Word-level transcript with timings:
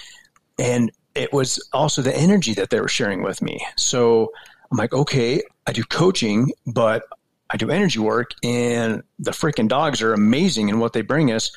And 0.60 0.92
it 1.16 1.34
was 1.34 1.68
also 1.74 2.02
the 2.02 2.16
energy 2.16 2.54
that 2.54 2.70
they 2.70 2.80
were 2.80 2.88
sharing 2.88 3.24
with 3.24 3.42
me. 3.42 3.66
So 3.78 4.32
I'm 4.72 4.78
like, 4.78 4.94
okay, 4.94 5.42
I 5.68 5.74
do 5.74 5.84
coaching, 5.84 6.52
but 6.66 7.04
I 7.52 7.58
do 7.58 7.70
energy 7.70 8.00
work, 8.00 8.32
and 8.44 9.04
the 9.20 9.32
freaking 9.32 9.68
dogs 9.68 10.02
are 10.02 10.14
amazing 10.14 10.70
in 10.70 10.80
what 10.80 10.94
they 10.94 11.02
bring 11.02 11.32
us. 11.32 11.52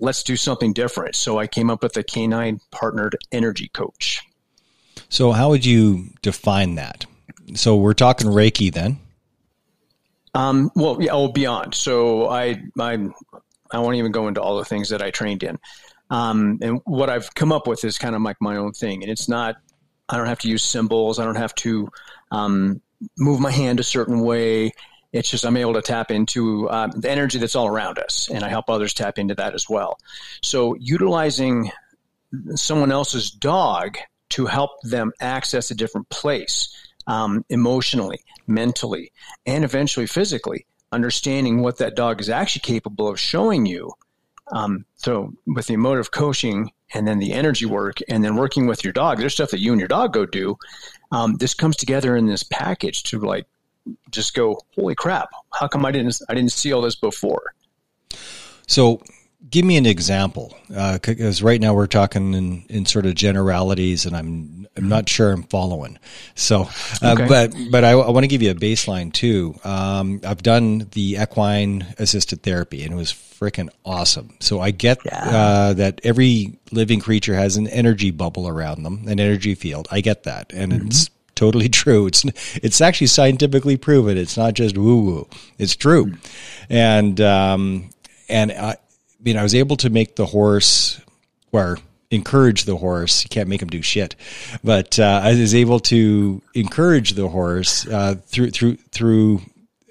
Let's 0.00 0.22
do 0.22 0.36
something 0.36 0.72
different. 0.72 1.14
So 1.14 1.38
I 1.38 1.46
came 1.46 1.70
up 1.70 1.82
with 1.82 1.96
a 1.96 2.02
canine 2.02 2.60
partnered 2.72 3.16
energy 3.30 3.68
coach. 3.68 4.22
So, 5.08 5.32
how 5.32 5.50
would 5.50 5.64
you 5.64 6.08
define 6.22 6.76
that? 6.76 7.06
So, 7.54 7.76
we're 7.76 7.94
talking 7.94 8.28
Reiki 8.28 8.72
then. 8.72 8.98
Um, 10.34 10.72
well, 10.74 11.00
yeah, 11.00 11.12
oh, 11.12 11.28
beyond. 11.28 11.74
So, 11.74 12.28
I, 12.28 12.62
I, 12.78 12.98
I 13.70 13.78
won't 13.78 13.96
even 13.96 14.12
go 14.12 14.26
into 14.28 14.40
all 14.40 14.58
the 14.58 14.64
things 14.64 14.88
that 14.88 15.02
I 15.02 15.10
trained 15.10 15.42
in. 15.42 15.58
Um, 16.10 16.58
and 16.62 16.80
what 16.84 17.10
I've 17.10 17.34
come 17.34 17.52
up 17.52 17.66
with 17.66 17.84
is 17.84 17.98
kind 17.98 18.14
of 18.14 18.22
like 18.22 18.36
my 18.40 18.56
own 18.56 18.72
thing, 18.72 19.02
and 19.02 19.10
it's 19.10 19.28
not. 19.28 19.56
I 20.08 20.16
don't 20.16 20.26
have 20.26 20.40
to 20.40 20.48
use 20.48 20.62
symbols. 20.62 21.18
I 21.18 21.24
don't 21.24 21.36
have 21.36 21.54
to 21.56 21.88
um, 22.30 22.80
move 23.18 23.40
my 23.40 23.50
hand 23.50 23.80
a 23.80 23.84
certain 23.84 24.20
way. 24.20 24.72
It's 25.14 25.30
just 25.30 25.46
I'm 25.46 25.56
able 25.56 25.74
to 25.74 25.82
tap 25.82 26.10
into 26.10 26.68
um, 26.70 26.90
the 26.90 27.08
energy 27.08 27.38
that's 27.38 27.54
all 27.54 27.68
around 27.68 28.00
us, 28.00 28.28
and 28.28 28.44
I 28.44 28.48
help 28.48 28.68
others 28.68 28.92
tap 28.92 29.16
into 29.16 29.36
that 29.36 29.54
as 29.54 29.68
well. 29.68 29.98
So 30.42 30.74
utilizing 30.80 31.70
someone 32.56 32.90
else's 32.90 33.30
dog 33.30 33.96
to 34.30 34.46
help 34.46 34.72
them 34.82 35.12
access 35.20 35.70
a 35.70 35.74
different 35.76 36.08
place 36.08 36.76
um, 37.06 37.44
emotionally, 37.48 38.18
mentally, 38.48 39.12
and 39.46 39.62
eventually 39.62 40.06
physically, 40.06 40.66
understanding 40.90 41.62
what 41.62 41.78
that 41.78 41.94
dog 41.94 42.20
is 42.20 42.28
actually 42.28 42.62
capable 42.62 43.06
of 43.06 43.20
showing 43.20 43.66
you. 43.66 43.92
Um, 44.50 44.84
so 44.96 45.32
with 45.46 45.68
the 45.68 45.74
emotive 45.74 46.10
coaching 46.10 46.72
and 46.92 47.06
then 47.06 47.20
the 47.20 47.32
energy 47.32 47.66
work 47.66 47.98
and 48.08 48.24
then 48.24 48.34
working 48.34 48.66
with 48.66 48.82
your 48.82 48.92
dog, 48.92 49.18
there's 49.18 49.34
stuff 49.34 49.52
that 49.52 49.60
you 49.60 49.70
and 49.70 49.80
your 49.80 49.88
dog 49.88 50.12
go 50.12 50.26
do. 50.26 50.58
Um, 51.12 51.36
this 51.36 51.54
comes 51.54 51.76
together 51.76 52.16
in 52.16 52.26
this 52.26 52.42
package 52.42 53.04
to 53.04 53.20
like 53.20 53.46
just 54.10 54.34
go, 54.34 54.58
holy 54.74 54.94
crap! 54.94 55.28
How 55.52 55.68
come 55.68 55.84
I 55.84 55.92
didn't 55.92 56.20
I 56.28 56.34
didn't 56.34 56.52
see 56.52 56.72
all 56.72 56.82
this 56.82 56.96
before? 56.96 57.54
So, 58.66 59.02
give 59.50 59.64
me 59.64 59.76
an 59.76 59.86
example, 59.86 60.56
because 60.68 61.42
uh, 61.42 61.46
right 61.46 61.60
now 61.60 61.74
we're 61.74 61.86
talking 61.86 62.34
in, 62.34 62.64
in 62.68 62.86
sort 62.86 63.06
of 63.06 63.14
generalities, 63.14 64.06
and 64.06 64.16
I'm 64.16 64.66
I'm 64.76 64.88
not 64.88 65.08
sure 65.08 65.30
I'm 65.30 65.44
following. 65.44 65.98
So, 66.34 66.68
uh, 67.02 67.12
okay. 67.12 67.28
but 67.28 67.54
but 67.70 67.84
I, 67.84 67.90
I 67.90 68.10
want 68.10 68.24
to 68.24 68.28
give 68.28 68.42
you 68.42 68.50
a 68.50 68.54
baseline 68.54 69.12
too. 69.12 69.54
Um, 69.64 70.20
I've 70.24 70.42
done 70.42 70.88
the 70.92 71.18
equine 71.20 71.86
assisted 71.98 72.42
therapy, 72.42 72.82
and 72.84 72.92
it 72.92 72.96
was 72.96 73.12
freaking 73.12 73.68
awesome. 73.84 74.34
So 74.40 74.60
I 74.60 74.70
get 74.70 74.98
yeah. 75.04 75.28
uh, 75.28 75.72
that 75.74 76.00
every 76.04 76.58
living 76.72 77.00
creature 77.00 77.34
has 77.34 77.56
an 77.56 77.68
energy 77.68 78.10
bubble 78.10 78.48
around 78.48 78.82
them, 78.82 79.04
an 79.06 79.20
energy 79.20 79.54
field. 79.54 79.86
I 79.90 80.00
get 80.00 80.24
that, 80.24 80.52
and 80.52 80.72
mm-hmm. 80.72 80.86
it's 80.88 81.10
totally 81.34 81.68
true. 81.82 82.06
It's 82.06 82.24
it's 82.56 82.80
actually 82.80 83.08
scientifically 83.08 83.76
proven. 83.76 84.16
It's 84.18 84.36
not 84.36 84.54
just 84.54 84.76
woo 84.76 85.00
woo. 85.00 85.28
It's 85.58 85.76
true, 85.76 86.14
and 86.68 87.20
um, 87.20 87.90
and 88.28 88.52
I, 88.52 88.76
mean, 89.22 89.36
I 89.36 89.42
was 89.42 89.54
able 89.54 89.76
to 89.78 89.90
make 89.90 90.16
the 90.16 90.26
horse, 90.26 91.00
or 91.52 91.78
encourage 92.10 92.64
the 92.64 92.76
horse. 92.76 93.24
You 93.24 93.28
can't 93.28 93.48
make 93.48 93.62
him 93.62 93.68
do 93.68 93.82
shit, 93.82 94.16
but 94.62 94.98
uh, 94.98 95.20
I 95.24 95.34
was 95.34 95.54
able 95.54 95.80
to 95.80 96.42
encourage 96.54 97.12
the 97.12 97.28
horse 97.28 97.86
uh, 97.86 98.16
through 98.26 98.50
through 98.50 98.76
through 98.90 99.42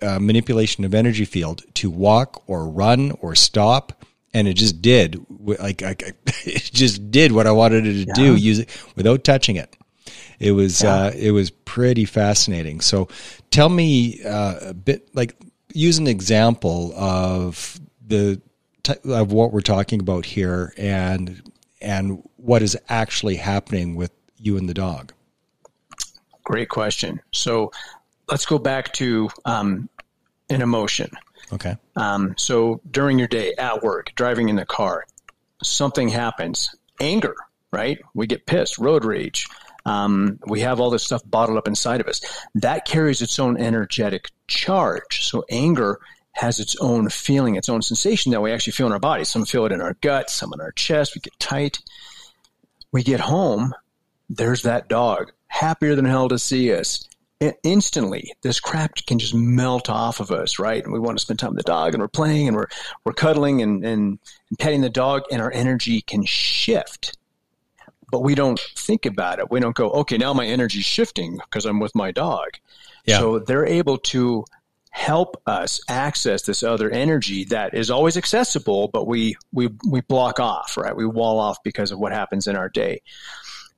uh, 0.04 0.20
manipulation 0.20 0.84
of 0.84 0.94
energy 0.94 1.26
field 1.26 1.64
to 1.76 1.90
walk 1.90 2.44
or 2.48 2.68
run 2.68 3.12
or 3.22 3.36
stop. 3.36 4.04
And 4.36 4.48
it 4.48 4.56
just 4.56 4.82
did, 4.82 5.24
like, 5.40 5.84
I, 5.84 5.96
it 6.46 6.72
just 6.74 7.12
did 7.12 7.32
what 7.32 7.46
I 7.46 7.52
wanted 7.52 7.86
it 7.86 7.94
to 7.94 8.00
yeah. 8.08 8.14
do, 8.14 8.36
use 8.36 8.60
it 8.60 8.70
without 8.96 9.24
touching 9.24 9.56
it. 9.56 9.76
It 10.40 10.52
was 10.52 10.84
yeah. 10.84 10.96
uh, 10.96 11.12
it 11.16 11.32
was 11.32 11.50
pretty 11.50 12.06
fascinating. 12.06 12.82
So, 12.82 13.08
tell 13.52 13.70
me 13.70 14.24
uh, 14.24 14.56
a 14.62 14.74
bit, 14.74 15.14
like 15.16 15.36
use 15.74 15.98
an 15.98 16.08
example 16.08 16.94
of 16.96 17.80
the 18.06 18.42
of 19.06 19.32
what 19.32 19.54
we're 19.54 19.62
talking 19.62 20.00
about 20.00 20.26
here, 20.26 20.74
and 20.78 21.42
and 21.82 22.24
what 22.38 22.62
is 22.62 22.78
actually 22.90 23.36
happening 23.36 23.96
with 23.96 24.12
you 24.38 24.58
and 24.58 24.68
the 24.68 24.74
dog. 24.74 25.14
Great 26.44 26.70
question. 26.70 27.22
So, 27.32 27.72
let's 28.30 28.46
go 28.46 28.58
back 28.60 28.92
to 28.94 29.30
um, 29.46 29.90
an 30.50 30.62
emotion. 30.62 31.12
Okay. 31.52 31.76
Um, 31.96 32.34
so 32.38 32.82
during 32.92 33.20
your 33.20 33.28
day 33.28 33.54
at 33.58 33.84
work, 33.84 34.12
driving 34.16 34.50
in 34.50 34.56
the 34.56 34.66
car, 34.66 35.06
something 35.62 36.10
happens. 36.10 36.74
Anger, 37.00 37.36
right? 37.72 38.00
We 38.14 38.28
get 38.28 38.46
pissed, 38.46 38.78
road 38.78 39.06
rage. 39.06 39.48
Um, 39.86 40.40
we 40.48 40.62
have 40.62 40.80
all 40.80 40.90
this 40.90 41.04
stuff 41.04 41.22
bottled 41.26 41.58
up 41.58 41.68
inside 41.68 42.02
of 42.02 42.08
us. 42.08 42.22
That 42.56 42.86
carries 42.86 43.22
its 43.22 43.40
own 43.40 43.58
energetic 43.58 44.30
charge. 44.48 45.26
So 45.26 45.44
anger 45.50 46.00
has 46.34 46.60
its 46.60 46.76
own 46.78 47.10
feeling, 47.10 47.56
its 47.56 47.70
own 47.70 47.82
sensation 47.82 48.32
that 48.32 48.42
we 48.42 48.52
actually 48.52 48.74
feel 48.74 48.88
in 48.88 48.94
our 48.94 49.00
body. 49.00 49.24
Some 49.24 49.46
feel 49.46 49.66
it 49.66 49.72
in 49.72 49.82
our 49.82 49.96
gut, 50.02 50.30
some 50.30 50.52
in 50.54 50.62
our 50.62 50.72
chest. 50.72 51.16
We 51.16 51.22
get 51.22 51.38
tight. 51.40 51.80
We 52.92 53.04
get 53.04 53.20
home. 53.20 53.74
There's 54.30 54.64
that 54.64 54.88
dog, 54.88 55.32
happier 55.48 55.96
than 55.96 56.06
hell 56.06 56.30
to 56.30 56.40
see 56.40 56.74
us. 56.74 57.08
instantly, 57.64 58.32
this 58.42 58.62
crap 58.62 58.96
can 59.06 59.20
just 59.20 59.36
melt 59.36 59.90
off 59.90 60.22
of 60.22 60.32
us, 60.32 60.60
right? 60.60 60.82
And 60.82 60.94
we 60.94 61.00
want 61.00 61.18
to 61.18 61.22
spend 61.22 61.40
time 61.40 61.50
with 61.50 61.58
the 61.58 61.64
dog, 61.64 61.94
and 61.94 62.02
we're 62.02 62.08
playing, 62.08 62.48
and 62.48 62.56
we're 62.56 62.68
we're 63.04 63.14
cuddling, 63.14 63.62
and, 63.62 63.84
and, 63.84 64.18
and 64.50 64.60
petting 64.60 64.82
the 64.82 64.90
dog, 64.90 65.24
and 65.30 65.42
our 65.42 65.52
energy 65.52 66.02
can 66.02 66.24
shift 66.24 67.18
but 68.14 68.22
we 68.22 68.36
don't 68.36 68.60
think 68.76 69.08
about 69.08 69.40
it. 69.40 69.50
We 69.50 69.60
don't 69.60 69.76
go, 69.76 69.90
okay, 69.90 70.20
now 70.20 70.36
my 70.36 70.46
energy's 70.46 70.86
shifting 70.86 71.38
because 71.38 71.66
I'm 71.66 71.80
with 71.80 71.96
my 71.96 72.12
dog. 72.12 72.60
Yeah. 73.06 73.18
So 73.18 73.40
they're 73.40 73.66
able 73.66 73.98
to 74.14 74.46
help 74.92 75.42
us 75.48 75.82
access 75.90 76.44
this 76.44 76.62
other 76.62 76.92
energy 76.92 77.46
that 77.46 77.74
is 77.74 77.90
always 77.90 78.16
accessible, 78.16 78.88
but 78.90 79.08
we 79.08 79.36
we 79.52 79.70
we 79.90 80.02
block 80.02 80.40
off, 80.40 80.78
right? 80.78 80.96
We 80.96 81.08
wall 81.08 81.40
off 81.40 81.64
because 81.64 81.92
of 81.92 81.98
what 81.98 82.12
happens 82.12 82.46
in 82.46 82.56
our 82.56 82.70
day. 82.70 83.02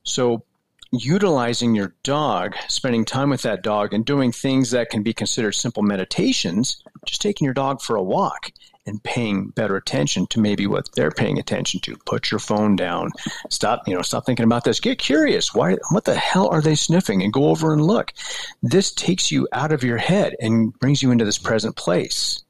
So 0.04 0.44
utilizing 0.92 1.74
your 1.74 1.96
dog, 2.04 2.56
spending 2.68 3.06
time 3.06 3.30
with 3.30 3.44
that 3.44 3.64
dog, 3.64 3.94
and 3.94 4.04
doing 4.04 4.34
things 4.34 4.72
that 4.72 4.90
can 4.90 5.02
be 5.02 5.14
considered 5.14 5.54
simple 5.54 5.82
meditations, 5.82 6.84
just 7.06 7.22
taking 7.22 7.46
your 7.46 7.54
dog 7.54 7.82
for 7.82 7.96
a 7.96 8.04
walk 8.04 8.52
and 8.86 9.02
paying 9.04 9.48
better 9.48 9.76
attention 9.76 10.28
to 10.28 10.40
maybe 10.40 10.68
what 10.68 10.90
they're 10.94 11.12
paying 11.12 11.40
attention 11.40 11.80
to. 11.82 11.98
Put 12.06 12.32
your 12.32 12.40
phone 12.40 12.76
down. 12.76 13.12
Stop, 13.50 13.88
you 13.88 13.96
know, 13.96 14.02
stop 14.02 14.26
thinking 14.26 14.46
about 14.46 14.64
this. 14.64 14.80
Get 14.80 15.00
curious. 15.00 15.54
Why 15.54 15.78
what 15.92 16.06
the 16.06 16.16
hell 16.16 16.48
are 16.50 16.62
they 16.62 16.76
sniffing? 16.76 17.24
And 17.24 17.34
go 17.34 17.50
over 17.50 17.74
and 17.74 17.82
look. 17.82 18.14
This 18.62 18.92
takes 18.92 19.32
you 19.32 19.48
out 19.52 19.72
of 19.72 19.84
your 19.84 19.98
head 19.98 20.36
and 20.40 20.78
brings 20.80 21.02
you 21.02 21.12
into 21.12 21.26
this 21.26 21.38
present 21.38 21.76
place. 21.76 22.44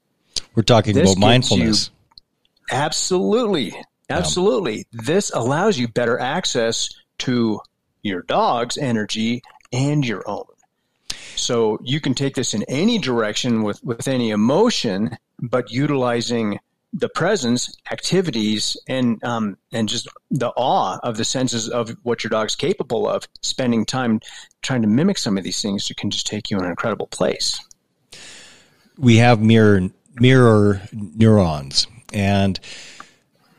We're 0.56 0.64
talking 0.64 0.94
this 0.94 1.14
about 1.14 1.20
mindfulness. 1.20 1.90
You, 1.90 2.76
absolutely. 2.78 3.74
Absolutely. 4.10 4.86
This 4.92 5.32
allows 5.32 5.80
you 5.80 5.88
better 5.88 6.20
access 6.20 6.90
to 7.20 7.60
your 8.04 8.22
dog's 8.22 8.78
energy 8.78 9.42
and 9.74 10.06
your 10.06 10.24
own. 10.30 10.46
So 11.36 11.80
you 11.84 12.00
can 12.00 12.14
take 12.14 12.36
this 12.36 12.54
in 12.54 12.64
any 12.64 12.98
direction 12.98 13.64
with, 13.64 13.84
with 13.84 14.08
any 14.08 14.30
emotion, 14.30 15.18
but 15.40 15.72
utilizing 15.72 16.60
the 16.94 17.10
presence, 17.10 17.76
activities, 17.92 18.78
and 18.88 19.22
um, 19.22 19.58
and 19.74 19.90
just 19.90 20.08
the 20.32 20.50
awe 20.56 20.98
of 21.04 21.18
the 21.18 21.26
senses 21.26 21.68
of 21.68 21.90
what 22.04 22.24
your 22.24 22.30
dog's 22.30 22.56
capable 22.56 23.06
of. 23.08 23.28
Spending 23.42 23.86
time 23.86 24.22
trying 24.62 24.82
to 24.82 24.88
mimic 24.88 25.18
some 25.18 25.38
of 25.38 25.44
these 25.44 25.62
things 25.62 25.92
can 25.98 26.10
just 26.10 26.26
take 26.26 26.50
you 26.50 26.58
in 26.58 26.64
an 26.64 26.70
incredible 26.70 27.08
place. 27.08 27.60
We 28.98 29.18
have 29.18 29.42
mirror 29.42 29.90
mirror 30.16 30.82
neurons, 30.94 31.88
and 32.14 32.58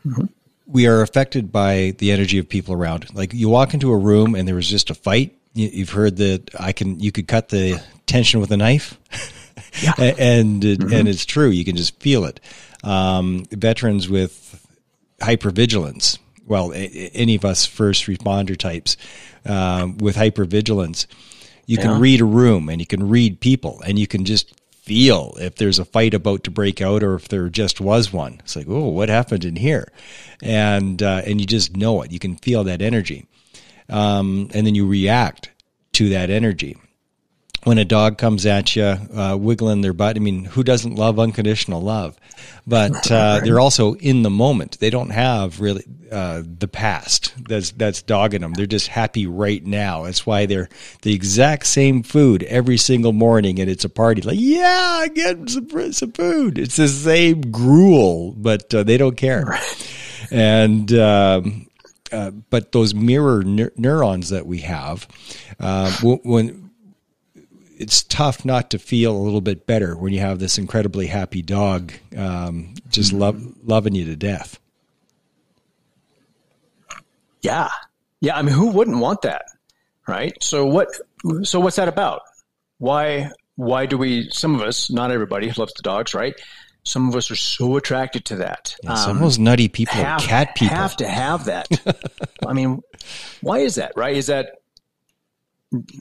mm-hmm 0.03 0.25
we 0.67 0.85
are 0.85 1.01
affected 1.01 1.51
by 1.51 1.95
the 1.97 2.11
energy 2.11 2.37
of 2.37 2.47
people 2.47 2.73
around. 2.73 3.13
Like 3.15 3.33
you 3.33 3.49
walk 3.49 3.73
into 3.73 3.91
a 3.91 3.97
room 3.97 4.35
and 4.35 4.47
there 4.47 4.55
was 4.55 4.69
just 4.69 4.89
a 4.89 4.93
fight. 4.95 5.35
You've 5.57 5.89
heard 5.89 6.17
that 6.17 6.51
I 6.59 6.71
can, 6.71 6.99
you 6.99 7.11
could 7.11 7.27
cut 7.27 7.49
the 7.49 7.81
tension 8.05 8.39
with 8.39 8.51
a 8.51 8.57
knife. 8.57 8.97
Yeah. 9.81 9.93
and, 9.99 10.63
mm-hmm. 10.63 10.91
and 10.91 11.07
it's 11.07 11.25
true. 11.25 11.49
You 11.49 11.63
can 11.63 11.75
just 11.75 11.99
feel 11.99 12.25
it. 12.25 12.39
Um, 12.83 13.45
veterans 13.51 14.09
with 14.09 14.65
hypervigilance. 15.19 16.17
Well, 16.47 16.73
any 16.73 17.35
of 17.35 17.45
us 17.45 17.65
first 17.65 18.05
responder 18.05 18.57
types, 18.57 18.97
uh, 19.45 19.87
with 19.99 20.15
hypervigilance, 20.15 21.05
you 21.65 21.77
yeah. 21.77 21.83
can 21.83 21.99
read 21.99 22.21
a 22.21 22.25
room 22.25 22.69
and 22.69 22.79
you 22.79 22.87
can 22.87 23.07
read 23.07 23.39
people 23.39 23.81
and 23.85 23.99
you 23.99 24.07
can 24.07 24.25
just 24.25 24.59
feel 24.87 25.35
if 25.37 25.55
there's 25.55 25.79
a 25.79 25.85
fight 25.85 26.13
about 26.13 26.45
to 26.45 26.51
break 26.51 26.81
out 26.81 27.03
or 27.03 27.15
if 27.15 27.27
there 27.27 27.49
just 27.49 27.81
was 27.81 28.13
one. 28.13 28.37
It's 28.39 28.55
like, 28.55 28.67
oh, 28.69 28.87
what 28.87 29.09
happened 29.09 29.43
in 29.43 29.57
here? 29.57 29.91
And 30.41 31.03
uh, 31.03 31.21
and 31.25 31.41
you 31.41 31.45
just 31.45 31.75
know 31.75 32.01
it. 32.01 32.11
You 32.11 32.19
can 32.19 32.37
feel 32.37 32.63
that 32.63 32.81
energy, 32.81 33.27
um, 33.89 34.49
and 34.53 34.65
then 34.65 34.75
you 34.75 34.87
react 34.87 35.51
to 35.93 36.09
that 36.09 36.29
energy 36.29 36.77
when 37.67 37.77
a 37.77 37.85
dog 37.85 38.17
comes 38.17 38.45
at 38.45 38.77
you, 38.77 38.83
uh, 38.83 39.37
wiggling 39.37 39.81
their 39.81 39.91
butt. 39.91 40.15
I 40.15 40.19
mean, 40.19 40.45
who 40.45 40.63
doesn't 40.63 40.95
love 40.95 41.19
unconditional 41.19 41.81
love? 41.81 42.17
But 42.65 43.11
uh, 43.11 43.39
they're 43.43 43.59
also 43.59 43.95
in 43.95 44.23
the 44.23 44.29
moment. 44.29 44.79
They 44.79 44.89
don't 44.89 45.09
have 45.09 45.59
really 45.59 45.83
uh, 46.09 46.43
the 46.45 46.69
past 46.69 47.33
that's 47.49 47.71
that's 47.71 48.01
dogging 48.01 48.39
them. 48.39 48.53
They're 48.53 48.65
just 48.67 48.87
happy 48.87 49.27
right 49.27 49.63
now. 49.65 50.03
That's 50.03 50.25
why 50.25 50.45
they're 50.45 50.69
the 51.01 51.13
exact 51.13 51.67
same 51.67 52.03
food 52.03 52.43
every 52.43 52.77
single 52.77 53.13
morning, 53.13 53.59
and 53.59 53.69
it's 53.69 53.83
a 53.83 53.89
party. 53.89 54.21
Like, 54.21 54.39
yeah, 54.39 54.99
I 55.01 55.09
get 55.09 55.49
some, 55.49 55.91
some 55.91 56.11
food. 56.13 56.57
It's 56.57 56.77
the 56.77 56.87
same 56.87 57.41
gruel, 57.51 58.31
but 58.31 58.73
uh, 58.73 58.83
they 58.83 58.97
don't 58.97 59.17
care. 59.17 59.59
And 60.31 60.91
um, 60.93 61.66
uh, 62.11 62.31
but 62.31 62.71
those 62.71 62.93
mirror 62.93 63.43
ne- 63.43 63.69
neurons 63.75 64.29
that 64.29 64.45
we 64.45 64.59
have, 64.59 65.07
uh, 65.59 65.91
when 66.01 66.67
it's 67.77 68.03
tough 68.03 68.43
not 68.43 68.71
to 68.71 68.79
feel 68.79 69.15
a 69.15 69.19
little 69.19 69.41
bit 69.41 69.67
better 69.67 69.95
when 69.95 70.11
you 70.11 70.19
have 70.19 70.39
this 70.39 70.57
incredibly 70.57 71.07
happy 71.07 71.41
dog 71.41 71.93
um, 72.17 72.73
just 72.89 73.11
mm-hmm. 73.11 73.19
love, 73.19 73.53
loving 73.63 73.93
you 73.93 74.05
to 74.05 74.15
death. 74.15 74.59
Yeah. 77.41 77.69
Yeah. 78.19 78.35
I 78.35 78.41
mean, 78.41 78.55
who 78.55 78.71
wouldn't 78.71 78.97
want 78.97 79.21
that? 79.21 79.43
Right. 80.07 80.35
So 80.41 80.65
what, 80.65 80.87
so 81.43 81.59
what's 81.59 81.75
that 81.75 81.87
about? 81.87 82.21
Why, 82.79 83.29
why 83.55 83.85
do 83.85 83.97
we, 83.97 84.29
some 84.31 84.55
of 84.55 84.61
us, 84.61 84.89
not 84.89 85.11
everybody 85.11 85.51
loves 85.51 85.73
the 85.73 85.83
dogs, 85.83 86.13
right? 86.13 86.33
Some 86.87 87.09
of 87.09 87.15
us 87.15 87.29
are 87.29 87.35
so 87.35 87.75
attracted 87.75 88.25
to 88.25 88.37
that. 88.37 88.75
Yeah, 88.83 88.95
some 88.95 89.11
um, 89.11 89.17
of 89.17 89.23
those 89.23 89.39
nutty 89.39 89.67
people 89.67 89.95
have, 89.95 90.21
cat 90.21 90.55
people. 90.55 90.75
Have 90.75 90.95
to 90.97 91.07
have 91.07 91.45
that. 91.45 91.67
I 92.47 92.53
mean, 92.53 92.81
why 93.41 93.59
is 93.59 93.75
that, 93.75 93.91
right? 93.95 94.15
Is 94.15 94.27
that 94.27 94.61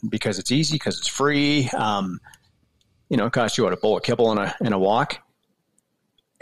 because 0.08 0.38
it's 0.38 0.52
easy, 0.52 0.76
because 0.76 0.98
it's 0.98 1.08
free. 1.08 1.68
Um, 1.70 2.20
you 3.08 3.16
know, 3.16 3.26
it 3.26 3.32
costs 3.32 3.58
you 3.58 3.64
what 3.64 3.72
a 3.72 3.76
bowl 3.76 3.96
of 3.96 4.02
kibble 4.04 4.30
and 4.30 4.40
a 4.40 4.54
and 4.60 4.72
a 4.72 4.78
walk. 4.78 5.18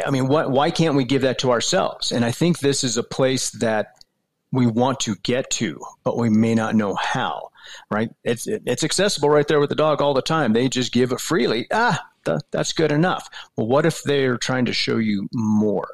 I 0.05 0.11
mean, 0.11 0.29
what, 0.29 0.51
why 0.51 0.71
can't 0.71 0.97
we 0.97 1.05
give 1.05 1.23
that 1.23 1.39
to 1.41 1.51
ourselves? 1.51 2.11
And 2.13 2.25
I 2.25 2.33
think 2.33 2.59
this 2.59 2.83
is 2.83 2.97
a 2.97 3.03
place 3.03 3.51
that 3.51 3.95
we 4.51 4.67
want 4.67 5.01
to 5.01 5.15
get 5.17 5.51
to, 5.51 5.81
but 6.03 6.17
we 6.17 6.31
may 6.31 6.55
not 6.55 6.75
know 6.75 6.95
how. 6.95 7.51
Right? 7.91 8.11
It's 8.25 8.47
it's 8.47 8.85
accessible 8.85 9.29
right 9.29 9.47
there 9.47 9.61
with 9.61 9.71
the 9.71 9.77
dog 9.77 10.01
all 10.01 10.15
the 10.15 10.23
time. 10.23 10.53
They 10.53 10.69
just 10.69 10.93
give 10.93 11.13
it 11.13 11.21
freely. 11.21 11.67
Ah, 11.73 12.05
th- 12.25 12.41
that's 12.51 12.73
good 12.73 12.93
enough. 12.93 13.29
Well, 13.57 13.67
what 13.67 13.87
if 13.87 14.03
they're 14.03 14.39
trying 14.39 14.67
to 14.67 14.73
show 14.73 14.97
you 14.97 15.29
more? 15.33 15.89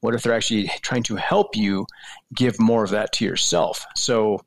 What 0.00 0.14
if 0.14 0.22
they're 0.22 0.34
actually 0.34 0.70
trying 0.82 1.02
to 1.04 1.16
help 1.16 1.56
you 1.56 1.86
give 2.34 2.60
more 2.60 2.84
of 2.84 2.90
that 2.90 3.12
to 3.14 3.24
yourself? 3.24 3.84
So, 3.96 4.44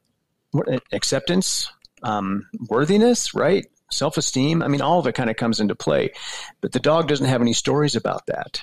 acceptance, 0.92 1.72
um, 2.04 2.48
worthiness, 2.70 3.34
right? 3.34 3.66
Self 3.92 4.18
esteem. 4.18 4.64
I 4.64 4.68
mean, 4.70 4.82
all 4.82 5.00
of 5.00 5.08
it 5.08 5.16
kind 5.16 5.30
of 5.30 5.36
comes 5.36 5.60
into 5.60 5.76
play. 5.76 6.12
But 6.62 6.72
the 6.72 6.80
dog 6.80 7.08
doesn't 7.08 7.26
have 7.26 7.42
any 7.42 7.54
stories 7.54 7.96
about 7.96 8.26
that. 8.28 8.62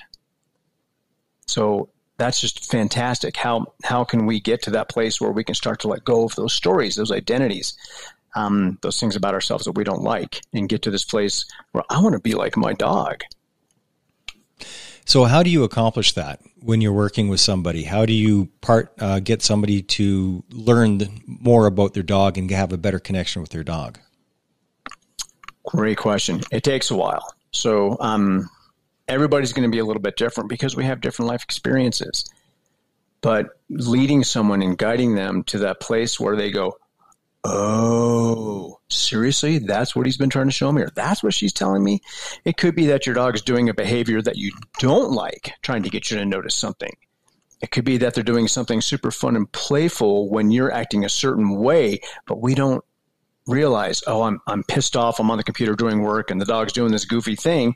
So 1.45 1.89
that's 2.19 2.39
just 2.39 2.69
fantastic. 2.69 3.35
How 3.35 3.73
how 3.83 4.03
can 4.03 4.27
we 4.27 4.39
get 4.39 4.61
to 4.63 4.71
that 4.71 4.89
place 4.89 5.19
where 5.19 5.31
we 5.31 5.43
can 5.43 5.55
start 5.55 5.79
to 5.79 5.87
let 5.87 6.03
go 6.03 6.25
of 6.25 6.35
those 6.35 6.53
stories, 6.53 6.95
those 6.95 7.11
identities, 7.11 7.75
um, 8.35 8.77
those 8.83 8.99
things 8.99 9.15
about 9.15 9.33
ourselves 9.33 9.65
that 9.65 9.71
we 9.71 9.83
don't 9.83 10.03
like, 10.03 10.41
and 10.53 10.69
get 10.69 10.83
to 10.83 10.91
this 10.91 11.05
place 11.05 11.45
where 11.71 11.83
I 11.89 11.99
want 12.01 12.13
to 12.13 12.19
be 12.19 12.35
like 12.35 12.55
my 12.57 12.73
dog. 12.73 13.23
So, 15.05 15.23
how 15.23 15.41
do 15.41 15.49
you 15.49 15.63
accomplish 15.63 16.13
that 16.13 16.41
when 16.59 16.81
you're 16.81 16.93
working 16.93 17.29
with 17.29 17.39
somebody? 17.39 17.83
How 17.83 18.05
do 18.05 18.13
you 18.13 18.49
part 18.61 18.93
uh, 18.99 19.19
get 19.19 19.41
somebody 19.41 19.81
to 19.81 20.43
learn 20.51 21.01
more 21.25 21.65
about 21.65 21.93
their 21.93 22.03
dog 22.03 22.37
and 22.37 22.51
have 22.51 22.73
a 22.73 22.77
better 22.77 22.99
connection 22.99 23.41
with 23.41 23.49
their 23.49 23.63
dog? 23.63 23.97
Great 25.65 25.97
question. 25.97 26.41
It 26.51 26.63
takes 26.63 26.91
a 26.91 26.95
while. 26.95 27.33
So, 27.51 27.97
um, 27.99 28.49
everybody's 29.09 29.53
going 29.53 29.69
to 29.69 29.75
be 29.75 29.79
a 29.79 29.85
little 29.85 30.01
bit 30.01 30.15
different 30.15 30.49
because 30.49 30.75
we 30.75 30.85
have 30.85 31.01
different 31.01 31.29
life 31.29 31.43
experiences. 31.43 32.25
But 33.21 33.47
leading 33.69 34.23
someone 34.23 34.61
and 34.61 34.77
guiding 34.77 35.15
them 35.15 35.43
to 35.45 35.59
that 35.59 35.81
place 35.81 36.19
where 36.19 36.35
they 36.35 36.51
go, 36.51 36.77
Oh, 37.43 38.79
seriously? 38.89 39.59
That's 39.59 39.95
what 39.95 40.05
he's 40.05 40.17
been 40.17 40.29
trying 40.29 40.47
to 40.47 40.53
show 40.53 40.71
me, 40.71 40.81
or 40.81 40.89
that's 40.93 41.23
what 41.23 41.33
she's 41.33 41.53
telling 41.53 41.83
me? 41.83 42.01
It 42.43 42.57
could 42.57 42.75
be 42.75 42.87
that 42.87 43.05
your 43.05 43.15
dog 43.15 43.35
is 43.35 43.41
doing 43.41 43.69
a 43.69 43.73
behavior 43.73 44.21
that 44.21 44.35
you 44.35 44.51
don't 44.79 45.11
like, 45.11 45.53
trying 45.61 45.83
to 45.83 45.89
get 45.89 46.11
you 46.11 46.17
to 46.17 46.25
notice 46.25 46.55
something. 46.55 46.91
It 47.61 47.71
could 47.71 47.85
be 47.85 47.97
that 47.97 48.13
they're 48.13 48.23
doing 48.23 48.47
something 48.47 48.81
super 48.81 49.11
fun 49.11 49.35
and 49.35 49.49
playful 49.51 50.29
when 50.29 50.51
you're 50.51 50.71
acting 50.71 51.05
a 51.05 51.09
certain 51.09 51.55
way, 51.55 52.01
but 52.25 52.41
we 52.41 52.55
don't 52.55 52.83
realize, 53.47 54.03
oh, 54.05 54.23
I'm, 54.23 54.39
I'm 54.47 54.63
pissed 54.63 54.95
off. 54.95 55.19
I'm 55.19 55.31
on 55.31 55.37
the 55.37 55.43
computer 55.43 55.75
doing 55.75 56.01
work 56.01 56.31
and 56.31 56.39
the 56.39 56.45
dog's 56.45 56.73
doing 56.73 56.91
this 56.91 57.05
goofy 57.05 57.35
thing. 57.35 57.75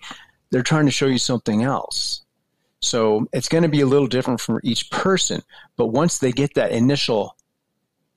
They're 0.53 0.61
trying 0.61 0.85
to 0.85 0.91
show 0.91 1.07
you 1.07 1.17
something 1.17 1.63
else. 1.63 2.21
So 2.79 3.27
it's 3.33 3.49
going 3.49 3.63
to 3.63 3.69
be 3.69 3.81
a 3.81 3.87
little 3.87 4.05
different 4.05 4.39
for 4.39 4.61
each 4.63 4.91
person. 4.91 5.41
But 5.77 5.87
once 5.87 6.19
they 6.19 6.31
get 6.31 6.53
that 6.53 6.71
initial 6.71 7.35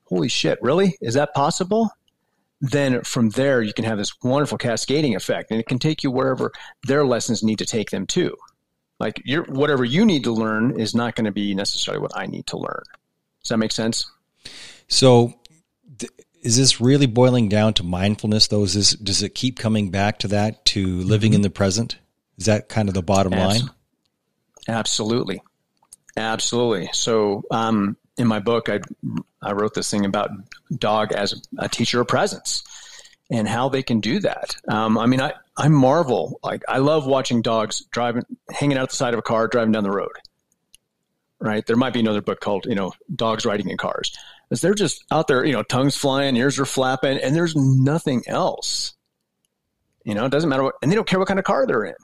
holy 0.04 0.28
shit, 0.28 0.58
really? 0.60 0.98
Is 1.00 1.14
that 1.14 1.32
possible? 1.32 1.88
Then 2.60 3.00
from 3.04 3.30
there, 3.30 3.62
you 3.62 3.72
can 3.72 3.86
have 3.86 3.96
this 3.96 4.12
wonderful 4.22 4.58
cascading 4.58 5.16
effect, 5.16 5.50
and 5.50 5.58
it 5.58 5.66
can 5.66 5.78
take 5.78 6.02
you 6.02 6.10
wherever 6.10 6.52
their 6.86 7.06
lessons 7.06 7.42
need 7.42 7.58
to 7.60 7.64
take 7.64 7.88
them 7.88 8.06
to. 8.08 8.36
Like 9.00 9.22
your 9.24 9.44
whatever 9.44 9.86
you 9.86 10.04
need 10.04 10.24
to 10.24 10.32
learn 10.32 10.78
is 10.78 10.94
not 10.94 11.14
going 11.14 11.24
to 11.24 11.32
be 11.32 11.54
necessarily 11.54 12.02
what 12.02 12.14
I 12.14 12.26
need 12.26 12.46
to 12.48 12.58
learn. 12.58 12.82
Does 13.40 13.48
that 13.48 13.56
make 13.56 13.72
sense? 13.72 14.10
So, 14.88 15.40
th- 15.98 16.12
is 16.42 16.58
this 16.58 16.82
really 16.82 17.06
boiling 17.06 17.48
down 17.48 17.72
to 17.74 17.82
mindfulness? 17.82 18.48
Though, 18.48 18.64
is 18.64 18.74
this, 18.74 18.92
does 18.92 19.22
it 19.22 19.34
keep 19.34 19.58
coming 19.58 19.90
back 19.90 20.18
to 20.18 20.28
that 20.28 20.66
to 20.66 20.86
living 20.86 21.30
mm-hmm. 21.30 21.36
in 21.36 21.40
the 21.40 21.50
present? 21.50 21.96
Is 22.38 22.46
that 22.46 22.68
kind 22.68 22.88
of 22.88 22.94
the 22.94 23.02
bottom 23.02 23.32
Abs- 23.32 23.62
line? 23.62 23.70
Absolutely, 24.68 25.42
absolutely. 26.16 26.90
So, 26.92 27.42
um, 27.50 27.96
in 28.18 28.26
my 28.26 28.40
book, 28.40 28.68
I 28.68 28.80
I 29.42 29.52
wrote 29.52 29.74
this 29.74 29.90
thing 29.90 30.04
about 30.04 30.30
dog 30.76 31.12
as 31.12 31.40
a 31.58 31.68
teacher 31.68 32.00
of 32.00 32.08
presence, 32.08 32.62
and 33.30 33.48
how 33.48 33.68
they 33.68 33.82
can 33.82 34.00
do 34.00 34.20
that. 34.20 34.56
Um, 34.68 34.98
I 34.98 35.06
mean, 35.06 35.20
I, 35.20 35.34
I 35.56 35.68
marvel. 35.68 36.38
Like, 36.42 36.62
I 36.68 36.78
love 36.78 37.06
watching 37.06 37.42
dogs 37.42 37.84
driving, 37.90 38.22
hanging 38.50 38.78
out 38.78 38.90
the 38.90 38.96
side 38.96 39.14
of 39.14 39.18
a 39.18 39.22
car, 39.22 39.48
driving 39.48 39.72
down 39.72 39.84
the 39.84 39.90
road. 39.90 40.12
Right? 41.38 41.66
There 41.66 41.76
might 41.76 41.92
be 41.92 42.00
another 42.00 42.22
book 42.22 42.40
called, 42.40 42.66
you 42.66 42.74
know, 42.74 42.92
Dogs 43.14 43.44
Riding 43.44 43.68
in 43.68 43.76
Cars. 43.76 44.10
As 44.50 44.60
they're 44.60 44.74
just 44.74 45.04
out 45.10 45.26
there, 45.26 45.44
you 45.44 45.52
know, 45.52 45.62
tongues 45.62 45.96
flying, 45.96 46.36
ears 46.36 46.58
are 46.58 46.64
flapping, 46.64 47.18
and 47.18 47.34
there's 47.34 47.54
nothing 47.54 48.22
else. 48.26 48.94
You 50.04 50.14
know, 50.14 50.24
it 50.24 50.32
doesn't 50.32 50.48
matter 50.48 50.62
what, 50.62 50.76
and 50.80 50.90
they 50.90 50.94
don't 50.94 51.06
care 51.06 51.18
what 51.18 51.28
kind 51.28 51.38
of 51.38 51.44
car 51.44 51.66
they're 51.66 51.84
in. 51.84 51.94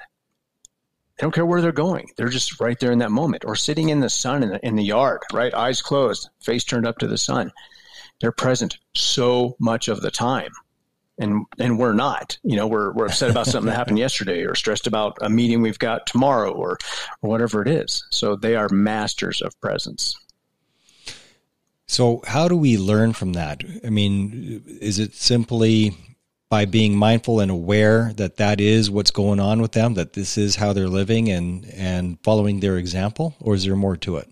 They 1.22 1.26
don't 1.26 1.34
care 1.34 1.46
where 1.46 1.60
they're 1.60 1.70
going. 1.70 2.08
They're 2.16 2.28
just 2.28 2.60
right 2.60 2.76
there 2.80 2.90
in 2.90 2.98
that 2.98 3.12
moment 3.12 3.44
or 3.44 3.54
sitting 3.54 3.90
in 3.90 4.00
the 4.00 4.10
sun 4.10 4.42
in 4.42 4.48
the, 4.48 4.66
in 4.66 4.74
the 4.74 4.82
yard, 4.82 5.20
right? 5.32 5.54
Eyes 5.54 5.80
closed, 5.80 6.28
face 6.40 6.64
turned 6.64 6.84
up 6.84 6.98
to 6.98 7.06
the 7.06 7.16
sun. 7.16 7.52
They're 8.20 8.32
present 8.32 8.78
so 8.96 9.54
much 9.60 9.86
of 9.86 10.00
the 10.00 10.10
time 10.10 10.50
and 11.18 11.46
and 11.60 11.78
we're 11.78 11.92
not. 11.92 12.38
You 12.42 12.56
know, 12.56 12.66
we're 12.66 12.92
we're 12.92 13.06
upset 13.06 13.30
about 13.30 13.46
something 13.46 13.70
that 13.70 13.76
happened 13.76 13.98
yesterday, 14.00 14.42
or 14.42 14.56
stressed 14.56 14.88
about 14.88 15.16
a 15.20 15.30
meeting 15.30 15.62
we've 15.62 15.78
got 15.78 16.08
tomorrow, 16.08 16.50
or 16.50 16.78
or 17.22 17.30
whatever 17.30 17.62
it 17.62 17.68
is. 17.68 18.04
So 18.10 18.34
they 18.34 18.56
are 18.56 18.68
masters 18.68 19.42
of 19.42 19.60
presence. 19.60 20.16
So 21.86 22.20
how 22.26 22.48
do 22.48 22.56
we 22.56 22.78
learn 22.78 23.12
from 23.12 23.34
that? 23.34 23.62
I 23.86 23.90
mean, 23.90 24.64
is 24.80 24.98
it 24.98 25.14
simply 25.14 25.96
by 26.52 26.66
being 26.66 26.94
mindful 26.94 27.40
and 27.40 27.50
aware 27.50 28.12
that 28.16 28.36
that 28.36 28.60
is 28.60 28.90
what's 28.90 29.10
going 29.10 29.40
on 29.40 29.62
with 29.62 29.72
them, 29.72 29.94
that 29.94 30.12
this 30.12 30.36
is 30.36 30.56
how 30.56 30.74
they're 30.74 30.86
living, 30.86 31.30
and 31.30 31.64
and 31.72 32.18
following 32.22 32.60
their 32.60 32.76
example, 32.76 33.34
or 33.40 33.54
is 33.54 33.64
there 33.64 33.74
more 33.74 33.96
to 33.96 34.18
it? 34.18 34.28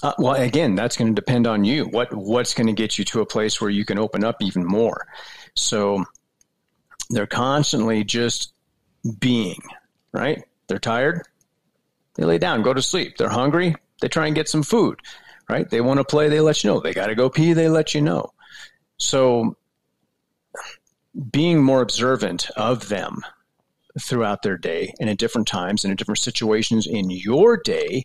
Uh, 0.00 0.12
well, 0.16 0.34
again, 0.34 0.76
that's 0.76 0.96
going 0.96 1.12
to 1.12 1.20
depend 1.20 1.48
on 1.48 1.64
you. 1.64 1.86
What 1.86 2.14
what's 2.14 2.54
going 2.54 2.68
to 2.68 2.72
get 2.72 3.00
you 3.00 3.04
to 3.06 3.20
a 3.20 3.26
place 3.26 3.60
where 3.60 3.68
you 3.68 3.84
can 3.84 3.98
open 3.98 4.22
up 4.22 4.36
even 4.40 4.64
more? 4.64 5.08
So 5.56 6.04
they're 7.10 7.26
constantly 7.26 8.04
just 8.04 8.52
being, 9.18 9.60
right? 10.12 10.44
They're 10.68 10.78
tired, 10.78 11.26
they 12.14 12.22
lay 12.22 12.38
down, 12.38 12.62
go 12.62 12.72
to 12.72 12.80
sleep. 12.80 13.16
They're 13.16 13.28
hungry, 13.28 13.74
they 14.00 14.06
try 14.06 14.26
and 14.26 14.36
get 14.36 14.48
some 14.48 14.62
food, 14.62 15.00
right? 15.48 15.68
They 15.68 15.80
want 15.80 15.98
to 15.98 16.04
play, 16.04 16.28
they 16.28 16.38
let 16.38 16.62
you 16.62 16.70
know. 16.70 16.78
They 16.78 16.94
got 16.94 17.08
to 17.08 17.16
go 17.16 17.28
pee, 17.28 17.54
they 17.54 17.68
let 17.68 17.92
you 17.92 18.02
know. 18.02 18.32
So 18.98 19.56
being 21.30 21.62
more 21.62 21.82
observant 21.82 22.50
of 22.56 22.88
them 22.88 23.20
throughout 24.00 24.42
their 24.42 24.56
day 24.56 24.94
and 25.00 25.10
at 25.10 25.18
different 25.18 25.46
times 25.46 25.84
and 25.84 25.90
in 25.90 25.96
different 25.96 26.18
situations 26.18 26.86
in 26.86 27.10
your 27.10 27.56
day 27.56 28.04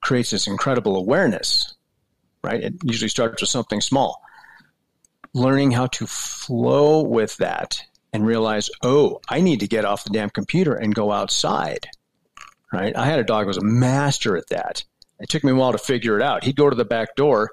creates 0.00 0.30
this 0.30 0.46
incredible 0.46 0.96
awareness, 0.96 1.74
right? 2.44 2.62
It 2.62 2.74
usually 2.84 3.08
starts 3.08 3.42
with 3.42 3.50
something 3.50 3.80
small 3.80 4.22
learning 5.34 5.70
how 5.70 5.86
to 5.86 6.06
flow 6.06 7.02
with 7.02 7.36
that 7.36 7.82
and 8.12 8.26
realize, 8.26 8.70
oh, 8.82 9.20
I 9.28 9.40
need 9.40 9.60
to 9.60 9.68
get 9.68 9.84
off 9.84 10.04
the 10.04 10.10
damn 10.10 10.30
computer 10.30 10.74
and 10.74 10.94
go 10.94 11.12
outside. 11.12 11.86
Right? 12.72 12.94
I 12.96 13.06
had 13.06 13.18
a 13.18 13.24
dog 13.24 13.44
who 13.44 13.48
was 13.48 13.56
a 13.56 13.64
master 13.64 14.36
at 14.36 14.48
that. 14.48 14.84
It 15.20 15.28
took 15.28 15.44
me 15.44 15.52
a 15.52 15.54
while 15.54 15.72
to 15.72 15.78
figure 15.78 16.16
it 16.16 16.22
out. 16.22 16.44
He'd 16.44 16.56
go 16.56 16.68
to 16.70 16.76
the 16.76 16.84
back 16.84 17.16
door, 17.16 17.50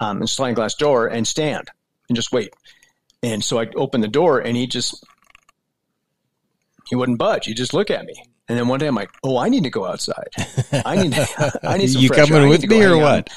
um, 0.00 0.18
and 0.18 0.28
sliding 0.28 0.54
glass 0.54 0.74
door, 0.74 1.06
and 1.06 1.26
stand 1.26 1.70
and 2.08 2.16
just 2.16 2.32
wait. 2.32 2.50
And 3.24 3.42
so 3.42 3.58
I 3.58 3.66
opened 3.74 4.04
the 4.04 4.08
door, 4.08 4.38
and 4.38 4.56
he 4.56 4.66
just 4.66 5.04
he 6.88 6.96
wouldn't 6.96 7.18
budge. 7.18 7.46
He'd 7.46 7.56
just 7.56 7.72
look 7.72 7.90
at 7.90 8.04
me. 8.04 8.14
And 8.48 8.58
then 8.58 8.68
one 8.68 8.78
day 8.78 8.86
I'm 8.86 8.94
like, 8.94 9.10
oh, 9.22 9.38
I 9.38 9.48
need 9.48 9.64
to 9.64 9.70
go 9.70 9.86
outside. 9.86 10.28
I 10.84 11.02
need 11.02 11.12
to, 11.14 11.60
I 11.62 11.78
need 11.78 11.86
some 11.86 12.02
You 12.02 12.10
coming 12.10 12.48
with 12.48 12.66
me 12.66 12.82
or 12.84 12.98
what? 12.98 13.30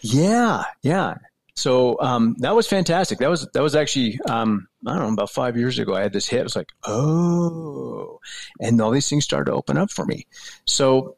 Yeah, 0.00 0.62
yeah. 0.82 1.14
So 1.56 2.00
um, 2.00 2.36
that 2.38 2.54
was 2.54 2.68
fantastic. 2.68 3.18
That 3.18 3.30
was 3.30 3.48
that 3.52 3.62
was 3.64 3.74
actually 3.74 4.20
um, 4.28 4.68
I 4.86 4.92
don't 4.94 5.08
know 5.08 5.12
about 5.12 5.30
five 5.30 5.56
years 5.56 5.80
ago. 5.80 5.96
I 5.96 6.02
had 6.02 6.12
this 6.12 6.28
hit. 6.28 6.38
I 6.38 6.42
was 6.44 6.54
like, 6.54 6.68
oh, 6.84 8.20
and 8.60 8.80
all 8.80 8.92
these 8.92 9.08
things 9.08 9.24
started 9.24 9.50
to 9.50 9.56
open 9.56 9.76
up 9.76 9.90
for 9.90 10.04
me. 10.06 10.28
So 10.66 11.16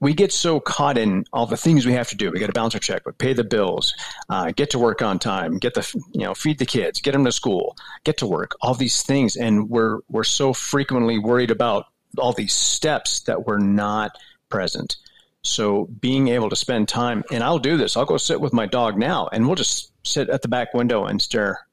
we 0.00 0.14
get 0.14 0.32
so 0.32 0.58
caught 0.58 0.96
in 0.96 1.24
all 1.32 1.46
the 1.46 1.56
things 1.56 1.84
we 1.84 1.92
have 1.92 2.08
to 2.08 2.16
do. 2.16 2.30
We 2.30 2.40
got 2.40 2.46
to 2.46 2.52
balance 2.52 2.74
our 2.74 2.80
checkbook, 2.80 3.18
pay 3.18 3.34
the 3.34 3.44
bills, 3.44 3.94
uh, 4.30 4.50
get 4.50 4.70
to 4.70 4.78
work 4.78 5.02
on 5.02 5.18
time, 5.18 5.58
get 5.58 5.74
the 5.74 5.88
you 6.12 6.22
know 6.22 6.34
feed 6.34 6.58
the 6.58 6.66
kids, 6.66 7.00
get 7.00 7.12
them 7.12 7.24
to 7.26 7.32
school, 7.32 7.76
get 8.04 8.16
to 8.18 8.26
work. 8.26 8.56
All 8.62 8.74
these 8.74 9.02
things, 9.02 9.36
and 9.36 9.68
we're 9.68 9.98
we're 10.08 10.24
so 10.24 10.52
frequently 10.52 11.18
worried 11.18 11.50
about 11.50 11.86
all 12.18 12.32
these 12.32 12.54
steps 12.54 13.20
that 13.20 13.46
we're 13.46 13.58
not 13.58 14.16
present. 14.48 14.96
So 15.42 15.86
being 15.86 16.28
able 16.28 16.50
to 16.50 16.56
spend 16.56 16.88
time, 16.88 17.22
and 17.30 17.42
I'll 17.42 17.58
do 17.58 17.76
this. 17.76 17.96
I'll 17.96 18.04
go 18.04 18.16
sit 18.16 18.40
with 18.40 18.52
my 18.52 18.66
dog 18.66 18.98
now, 18.98 19.28
and 19.32 19.46
we'll 19.46 19.56
just 19.56 19.92
sit 20.06 20.28
at 20.28 20.42
the 20.42 20.48
back 20.48 20.74
window 20.74 21.04
and 21.04 21.20
stare 21.20 21.66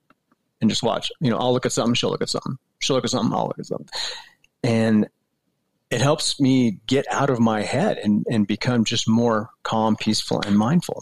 and 0.61 0.69
just 0.69 0.83
watch. 0.83 1.11
You 1.19 1.29
know, 1.29 1.37
I'll 1.37 1.53
look 1.53 1.65
at 1.65 1.71
something, 1.71 1.93
she'll 1.93 2.09
look 2.09 2.21
at 2.21 2.29
something, 2.29 2.57
she'll 2.79 2.95
look 2.95 3.05
at 3.05 3.11
something, 3.11 3.33
I'll 3.33 3.47
look 3.47 3.59
at 3.59 3.65
something, 3.65 3.87
and 4.63 5.07
it 5.89 6.01
helps 6.01 6.39
me 6.39 6.79
get 6.87 7.05
out 7.11 7.29
of 7.29 7.39
my 7.39 7.61
head 7.61 7.97
and, 7.97 8.25
and 8.29 8.47
become 8.47 8.83
just 8.83 9.07
more 9.07 9.49
calm, 9.63 9.95
peaceful, 9.95 10.41
and 10.41 10.57
mindful. 10.57 11.01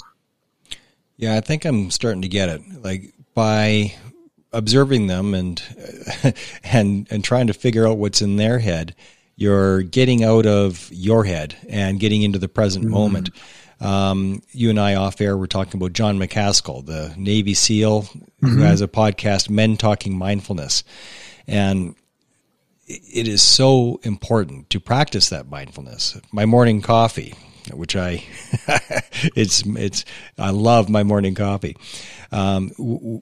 Yeah, 1.17 1.35
I 1.35 1.41
think 1.41 1.65
I'm 1.65 1.91
starting 1.91 2.21
to 2.21 2.27
get 2.27 2.49
it. 2.49 2.61
Like 2.83 3.13
by 3.33 3.95
observing 4.51 5.07
them 5.07 5.33
and 5.33 5.61
and 6.63 7.07
and 7.09 7.23
trying 7.23 7.47
to 7.47 7.53
figure 7.53 7.87
out 7.87 7.97
what's 7.97 8.21
in 8.21 8.37
their 8.37 8.59
head 8.59 8.95
you're 9.35 9.83
getting 9.83 10.23
out 10.23 10.45
of 10.45 10.89
your 10.91 11.23
head 11.25 11.55
and 11.67 11.99
getting 11.99 12.21
into 12.21 12.39
the 12.39 12.47
present 12.47 12.85
mm-hmm. 12.85 12.93
moment. 12.93 13.29
Um, 13.81 14.41
you 14.51 14.69
and 14.69 14.79
I 14.79 14.95
off 14.95 15.19
air 15.19 15.35
were 15.35 15.47
talking 15.47 15.79
about 15.79 15.93
Jon 15.93 16.17
Macaskill, 16.17 16.85
the 16.85 17.13
Navy 17.17 17.53
SEAL 17.53 18.03
mm-hmm. 18.03 18.47
who 18.47 18.61
has 18.61 18.81
a 18.81 18.87
podcast, 18.87 19.49
Men 19.49 19.75
Talking 19.75 20.17
Mindfulness. 20.17 20.83
And 21.47 21.95
it 22.87 23.27
is 23.27 23.41
so 23.41 23.99
important 24.03 24.69
to 24.71 24.79
practice 24.79 25.29
that 25.29 25.49
mindfulness. 25.49 26.19
My 26.31 26.45
morning 26.45 26.81
coffee, 26.81 27.33
which 27.73 27.95
I, 27.95 28.23
it's, 29.35 29.63
it's, 29.65 30.05
I 30.37 30.51
love 30.51 30.89
my 30.89 31.03
morning 31.03 31.35
coffee. 31.35 31.77
Um, 32.31 32.69
w- 32.77 33.21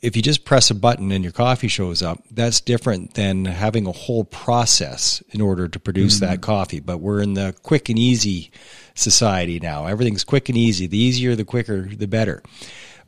if 0.00 0.16
you 0.16 0.22
just 0.22 0.44
press 0.44 0.68
a 0.68 0.74
button 0.74 1.12
and 1.12 1.22
your 1.22 1.32
coffee 1.32 1.68
shows 1.68 2.02
up, 2.02 2.24
that's 2.32 2.60
different 2.60 3.14
than 3.14 3.44
having 3.44 3.86
a 3.86 3.92
whole 3.92 4.24
process 4.24 5.22
in 5.30 5.40
order 5.40 5.68
to 5.68 5.78
produce 5.78 6.16
mm-hmm. 6.16 6.26
that 6.26 6.40
coffee. 6.40 6.80
But 6.80 6.98
we're 6.98 7.22
in 7.22 7.34
the 7.34 7.54
quick 7.62 7.88
and 7.88 7.98
easy 7.98 8.50
society 8.94 9.60
now. 9.60 9.86
Everything's 9.86 10.24
quick 10.24 10.48
and 10.48 10.58
easy. 10.58 10.88
The 10.88 10.98
easier, 10.98 11.36
the 11.36 11.44
quicker, 11.44 11.82
the 11.82 12.08
better. 12.08 12.42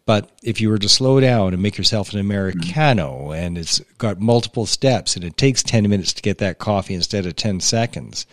But 0.06 0.30
if 0.42 0.60
you 0.60 0.68
were 0.68 0.78
to 0.78 0.88
slow 0.88 1.18
down 1.18 1.54
and 1.54 1.62
make 1.62 1.78
yourself 1.78 2.12
an 2.12 2.20
Americano 2.20 3.32
and 3.32 3.56
it's 3.56 3.80
got 3.96 4.20
multiple 4.20 4.66
steps 4.66 5.16
and 5.16 5.24
it 5.24 5.36
takes 5.36 5.62
10 5.62 5.88
minutes 5.88 6.12
to 6.14 6.22
get 6.22 6.38
that 6.38 6.58
coffee 6.58 6.94
instead 6.94 7.24
of 7.24 7.36
10 7.36 7.60
seconds, 7.60 8.26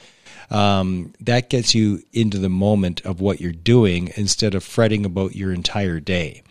um, 0.50 1.14
that 1.22 1.50
gets 1.50 1.74
you 1.74 2.04
into 2.12 2.38
the 2.38 2.50
moment 2.50 3.02
of 3.06 3.22
what 3.22 3.40
you're 3.40 3.54
doing 3.54 4.12
instead 4.18 4.54
of 4.54 4.66
fretting 4.66 5.06
about 5.06 5.36
your 5.36 5.54
entire 5.54 6.02
day. 6.02 6.44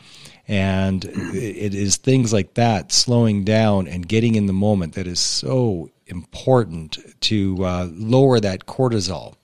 And 0.49 1.05
it 1.05 1.75
is 1.75 1.97
things 1.97 2.33
like 2.33 2.55
that, 2.55 2.91
slowing 2.91 3.45
down 3.45 3.87
and 3.87 4.09
getting 4.09 4.35
in 4.35 4.47
the 4.47 4.53
moment, 4.53 4.95
that 4.95 5.07
is 5.07 5.21
so 5.21 5.91
important 6.07 6.99
to 7.21 7.65
uh, 7.65 7.89
lower 7.93 8.41
that 8.41 8.67
cortisol 8.67 9.37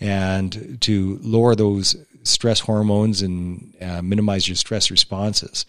and 0.00 0.78
to 0.80 1.20
lower 1.22 1.54
those 1.54 1.94
stress 2.22 2.60
hormones 2.60 3.22
and 3.22 3.74
uh, 3.80 4.02
minimize 4.02 4.48
your 4.48 4.56
stress 4.56 4.90
responses. 4.90 5.66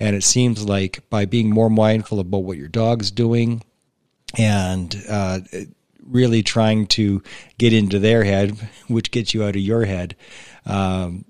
And 0.00 0.16
it 0.16 0.24
seems 0.24 0.64
like 0.64 1.08
by 1.10 1.26
being 1.26 1.50
more 1.50 1.70
mindful 1.70 2.18
about 2.20 2.44
what 2.44 2.56
your 2.56 2.68
dog's 2.68 3.10
doing 3.10 3.62
and 4.36 4.94
uh, 5.08 5.40
really 6.04 6.42
trying 6.42 6.86
to 6.88 7.22
get 7.58 7.72
into 7.72 7.98
their 7.98 8.24
head, 8.24 8.56
which 8.88 9.10
gets 9.10 9.34
you 9.34 9.44
out 9.44 9.56
of 9.56 9.62
your 9.62 9.84
head, 9.84 10.16
um, 10.66 11.24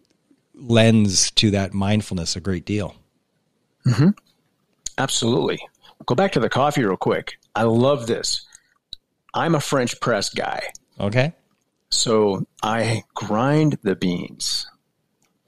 lends 0.54 1.30
to 1.32 1.50
that 1.50 1.74
mindfulness 1.74 2.36
a 2.36 2.40
great 2.40 2.64
deal. 2.64 2.94
Mm-hmm. 3.86 4.10
Absolutely. 4.98 5.58
Go 6.06 6.14
back 6.14 6.32
to 6.32 6.40
the 6.40 6.48
coffee 6.48 6.84
real 6.84 6.96
quick. 6.96 7.38
I 7.54 7.64
love 7.64 8.06
this. 8.06 8.46
I'm 9.34 9.54
a 9.54 9.60
French 9.60 9.98
press 10.00 10.28
guy. 10.28 10.62
Okay. 11.00 11.32
So 11.90 12.46
I 12.62 13.04
grind 13.14 13.78
the 13.82 13.94
beans, 13.94 14.61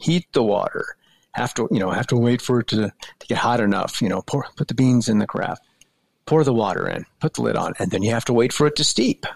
heat 0.04 0.26
the 0.32 0.42
water, 0.42 0.96
have 1.32 1.54
to, 1.54 1.68
you 1.70 1.78
know, 1.78 1.90
have 1.90 2.06
to 2.08 2.16
wait 2.16 2.40
for 2.40 2.60
it 2.60 2.68
to, 2.68 2.92
to 3.18 3.26
get 3.26 3.38
hot 3.38 3.60
enough, 3.60 4.00
you 4.02 4.08
know, 4.08 4.22
pour, 4.22 4.46
put 4.56 4.68
the 4.68 4.74
beans 4.74 5.08
in 5.08 5.18
the 5.18 5.26
craft, 5.26 5.64
pour 6.26 6.44
the 6.44 6.54
water 6.54 6.88
in, 6.88 7.04
put 7.20 7.34
the 7.34 7.42
lid 7.42 7.56
on, 7.56 7.72
and 7.78 7.90
then 7.90 8.02
you 8.02 8.10
have 8.10 8.24
to 8.26 8.32
wait 8.32 8.52
for 8.52 8.66
it 8.66 8.76
to 8.76 8.84
steep. 8.84 9.26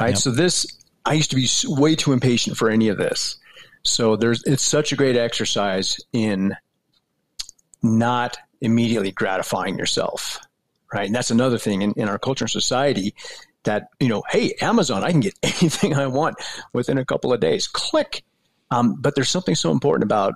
Right. 0.00 0.10
Yep. 0.10 0.18
So 0.18 0.30
this, 0.30 0.66
I 1.04 1.14
used 1.14 1.30
to 1.30 1.36
be 1.36 1.48
way 1.64 1.94
too 1.96 2.12
impatient 2.12 2.56
for 2.56 2.70
any 2.70 2.88
of 2.88 2.98
this. 2.98 3.36
So 3.82 4.16
there's 4.16 4.42
it's 4.44 4.62
such 4.62 4.92
a 4.92 4.96
great 4.96 5.16
exercise 5.16 5.98
in 6.12 6.54
not 7.82 8.36
immediately 8.60 9.12
gratifying 9.12 9.78
yourself. 9.78 10.38
Right. 10.92 11.06
And 11.06 11.14
that's 11.14 11.30
another 11.30 11.58
thing 11.58 11.82
in, 11.82 11.92
in 11.92 12.08
our 12.08 12.18
culture 12.18 12.44
and 12.44 12.50
society 12.50 13.14
that, 13.64 13.88
you 14.00 14.08
know, 14.08 14.22
hey, 14.30 14.54
Amazon, 14.60 15.04
I 15.04 15.10
can 15.10 15.20
get 15.20 15.34
anything 15.42 15.94
I 15.94 16.06
want 16.06 16.36
within 16.72 16.98
a 16.98 17.04
couple 17.04 17.32
of 17.32 17.40
days. 17.40 17.68
Click. 17.68 18.24
Um, 18.70 18.96
but 19.00 19.14
there's 19.14 19.30
something 19.30 19.54
so 19.54 19.70
important 19.70 20.04
about 20.04 20.34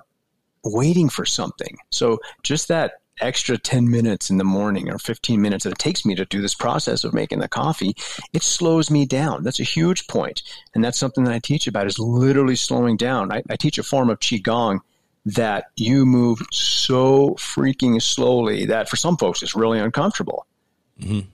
waiting 0.63 1.09
for 1.09 1.25
something. 1.25 1.77
So 1.91 2.19
just 2.41 2.67
that 2.69 2.93
extra 3.21 3.57
10 3.57 3.89
minutes 3.89 4.29
in 4.29 4.37
the 4.37 4.43
morning 4.43 4.89
or 4.89 4.97
15 4.97 5.41
minutes 5.41 5.63
that 5.63 5.71
it 5.71 5.77
takes 5.77 6.05
me 6.05 6.15
to 6.15 6.25
do 6.25 6.41
this 6.41 6.55
process 6.55 7.03
of 7.03 7.13
making 7.13 7.39
the 7.39 7.47
coffee, 7.47 7.95
it 8.33 8.43
slows 8.43 8.89
me 8.89 9.05
down. 9.05 9.43
That's 9.43 9.59
a 9.59 9.63
huge 9.63 10.07
point. 10.07 10.41
And 10.73 10.83
that's 10.83 10.97
something 10.97 11.23
that 11.25 11.33
I 11.33 11.39
teach 11.39 11.67
about 11.67 11.87
is 11.87 11.99
literally 11.99 12.55
slowing 12.55 12.97
down. 12.97 13.31
I, 13.31 13.43
I 13.49 13.55
teach 13.55 13.77
a 13.77 13.83
form 13.83 14.09
of 14.09 14.19
Qigong 14.19 14.79
that 15.25 15.65
you 15.75 16.05
move 16.05 16.41
so 16.51 17.29
freaking 17.35 18.01
slowly 18.01 18.65
that 18.65 18.89
for 18.89 18.97
some 18.97 19.15
folks 19.15 19.41
it's 19.41 19.55
really 19.55 19.79
uncomfortable. 19.79 20.45
Mm-hmm. 20.99 21.27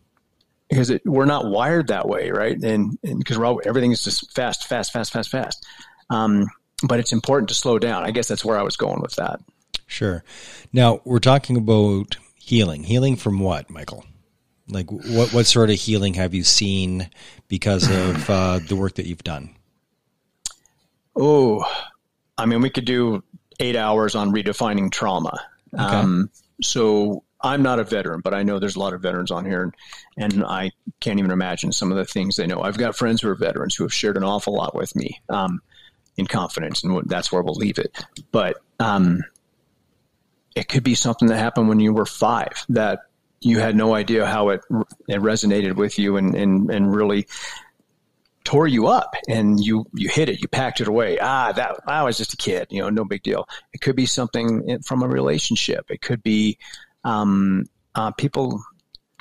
Because 0.70 0.92
it, 0.92 1.02
we're 1.04 1.26
not 1.26 1.50
wired 1.50 1.88
that 1.88 2.08
way, 2.08 2.30
right? 2.30 2.62
And 2.62 3.00
because 3.02 3.40
everything 3.66 3.92
is 3.92 4.04
just 4.04 4.32
fast, 4.34 4.68
fast, 4.68 4.94
fast, 4.94 5.12
fast, 5.12 5.30
fast. 5.30 5.66
Um, 6.12 6.46
but 6.84 7.00
it's 7.00 7.12
important 7.12 7.50
to 7.50 7.56
slow 7.56 7.80
down. 7.80 8.04
I 8.04 8.12
guess 8.12 8.28
that's 8.28 8.46
where 8.46 8.58
I 8.58 8.64
was 8.64 8.78
going 8.78 9.02
with 9.02 9.16
that. 9.16 9.40
Sure. 9.88 10.24
Now 10.72 11.02
we're 11.04 11.20
talking 11.20 11.58
about 11.58 12.18
healing. 12.38 12.84
Healing 12.84 13.16
from 13.16 13.40
what, 13.40 13.70
Michael? 13.70 14.06
Like 14.68 14.92
what 14.92 15.34
what 15.34 15.46
sort 15.48 15.72
of 15.72 15.78
healing 15.78 16.14
have 16.14 16.34
you 16.34 16.44
seen 16.44 17.10
because 17.48 17.90
of 17.90 18.30
uh, 18.30 18.60
the 18.60 18.76
work 18.76 18.96
that 18.96 19.08
you've 19.08 19.24
done? 19.24 19.56
Oh, 21.16 21.66
I 22.38 22.46
mean, 22.46 22.62
we 22.62 22.70
could 22.70 22.86
do 22.86 23.24
eight 23.60 23.76
hours 23.76 24.16
on 24.16 24.32
redefining 24.32 24.92
trauma. 24.92 25.38
Okay. 25.74 25.84
Um, 25.84 26.30
so 26.62 27.24
I'm 27.42 27.62
not 27.62 27.80
a 27.80 27.84
veteran, 27.84 28.22
but 28.22 28.34
I 28.34 28.44
know 28.44 28.60
there's 28.60 28.76
a 28.76 28.80
lot 28.80 28.94
of 28.94 29.02
veterans 29.02 29.32
on 29.32 29.46
here, 29.46 29.64
and, 30.18 30.34
and, 30.34 30.46
I 30.46 30.72
can't 31.00 31.20
even 31.20 31.32
imagine 31.32 31.72
some 31.72 31.92
of 31.92 31.98
the 31.98 32.06
things 32.06 32.36
they 32.36 32.48
know. 32.48 32.62
I've 32.62 32.78
got 32.78 32.96
friends 32.98 33.22
who 33.22 33.30
are 33.30 33.36
veterans 33.36 33.76
who 33.76 33.84
have 33.84 33.94
shared 33.94 34.18
an 34.18 34.24
awful 34.24 34.54
lot 34.54 34.76
with 34.76 34.96
me 34.96 35.22
um, 35.30 35.62
in 36.20 36.28
confidence, 36.28 36.84
and 36.84 37.02
that's 37.08 37.32
where 37.32 37.42
we'll 37.42 37.56
leave 37.56 37.80
it. 37.80 37.98
But 38.32 38.58
um, 38.80 39.24
it 40.56 40.68
could 40.68 40.84
be 40.84 40.96
something 40.96 41.28
that 41.30 41.38
happened 41.38 41.70
when 41.70 41.80
you 41.80 41.94
were 41.94 42.06
five 42.06 42.66
that 42.70 43.00
you 43.42 43.60
had 43.60 43.76
no 43.76 43.96
idea 43.96 44.26
how 44.26 44.50
it, 44.50 44.62
it 45.08 45.22
resonated 45.22 45.76
with 45.76 45.98
you 45.98 46.18
and, 46.18 46.36
and, 46.36 46.70
and 46.70 46.94
really 46.94 47.28
tore 48.44 48.68
you 48.68 48.88
up 48.88 49.16
and 49.28 49.64
you 49.64 49.86
you 49.94 50.10
hit 50.10 50.28
it 50.28 50.42
you 50.42 50.48
packed 50.48 50.82
it 50.82 50.88
away. 50.88 51.20
Ah 51.20 51.52
that 51.52 51.80
i 51.86 52.04
was 52.04 52.18
just 52.18 52.34
a 52.34 52.38
kid 52.38 52.68
you 52.70 52.82
know 52.82 52.90
no 52.90 53.06
big 53.06 53.24
deal. 53.24 53.48
It 53.74 53.82
could 53.82 53.96
be 53.96 54.06
something 54.06 54.80
from 54.82 55.04
a 55.04 55.08
relationship. 55.08 55.90
It 55.90 56.02
could 56.02 56.24
be 56.24 56.58
um, 57.04 57.66
uh, 57.96 58.12
people 58.12 58.62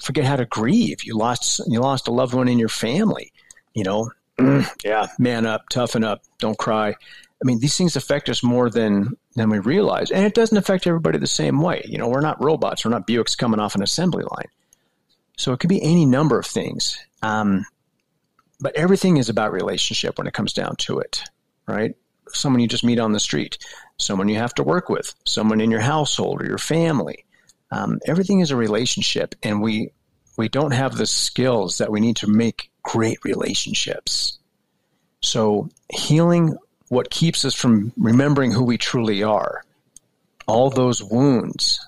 forget 0.00 0.24
how 0.24 0.36
to 0.36 0.46
grieve. 0.46 1.04
You 1.04 1.16
lost 1.16 1.60
you 1.68 1.80
lost 1.80 2.08
a 2.08 2.12
loved 2.12 2.34
one 2.34 2.48
in 2.48 2.58
your 2.58 2.68
family 2.68 3.32
you 3.74 3.84
know 3.84 4.10
yeah. 4.84 5.08
man 5.18 5.46
up 5.46 5.68
toughen 5.68 6.04
up 6.04 6.22
don't 6.38 6.58
cry. 6.58 6.90
I 6.90 7.44
mean 7.44 7.60
these 7.60 7.76
things 7.76 7.96
affect 7.96 8.28
us 8.28 8.42
more 8.42 8.70
than 8.70 9.16
than 9.34 9.50
we 9.50 9.58
realize. 9.58 10.10
And 10.10 10.24
it 10.24 10.34
doesn't 10.34 10.56
affect 10.56 10.86
everybody 10.86 11.18
the 11.18 11.26
same 11.26 11.60
way. 11.60 11.82
You 11.86 11.98
know 11.98 12.08
we're 12.08 12.20
not 12.20 12.42
robots. 12.42 12.84
We're 12.84 12.90
not 12.90 13.06
buicks 13.06 13.36
coming 13.36 13.60
off 13.60 13.74
an 13.74 13.82
assembly 13.82 14.24
line. 14.24 14.48
So 15.36 15.52
it 15.52 15.60
could 15.60 15.70
be 15.70 15.82
any 15.82 16.04
number 16.04 16.38
of 16.38 16.46
things. 16.46 16.98
Um, 17.22 17.64
but 18.60 18.74
everything 18.74 19.16
is 19.18 19.28
about 19.28 19.52
relationship 19.52 20.18
when 20.18 20.26
it 20.26 20.34
comes 20.34 20.52
down 20.52 20.76
to 20.76 20.98
it, 20.98 21.22
right? 21.66 21.94
Someone 22.28 22.60
you 22.60 22.68
just 22.68 22.84
meet 22.84 22.98
on 22.98 23.12
the 23.12 23.20
street, 23.20 23.58
someone 23.98 24.28
you 24.28 24.36
have 24.36 24.54
to 24.54 24.64
work 24.64 24.88
with, 24.88 25.14
someone 25.24 25.60
in 25.60 25.70
your 25.70 25.80
household 25.80 26.42
or 26.42 26.46
your 26.46 26.58
family. 26.58 27.24
Um, 27.70 28.00
everything 28.04 28.40
is 28.40 28.50
a 28.50 28.56
relationship, 28.56 29.34
and 29.42 29.62
we 29.62 29.92
we 30.36 30.48
don't 30.48 30.72
have 30.72 30.96
the 30.96 31.06
skills 31.06 31.78
that 31.78 31.90
we 31.90 32.00
need 32.00 32.16
to 32.16 32.26
make 32.28 32.70
great 32.88 33.18
relationships. 33.22 34.38
So 35.20 35.68
healing 35.92 36.56
what 36.88 37.10
keeps 37.10 37.44
us 37.44 37.54
from 37.54 37.92
remembering 37.98 38.50
who 38.50 38.64
we 38.64 38.78
truly 38.78 39.22
are, 39.22 39.62
all 40.46 40.70
those 40.70 41.04
wounds, 41.04 41.84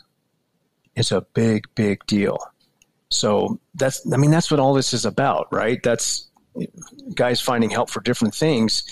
is 0.94 1.10
a 1.10 1.22
big, 1.22 1.66
big 1.74 2.04
deal. 2.04 2.38
So 3.08 3.58
that's 3.74 4.06
I 4.12 4.18
mean 4.18 4.30
that's 4.30 4.50
what 4.50 4.60
all 4.60 4.74
this 4.74 4.92
is 4.92 5.06
about, 5.06 5.48
right? 5.50 5.82
That's 5.82 6.28
guys 7.14 7.40
finding 7.40 7.70
help 7.70 7.88
for 7.88 8.02
different 8.02 8.34
things, 8.34 8.82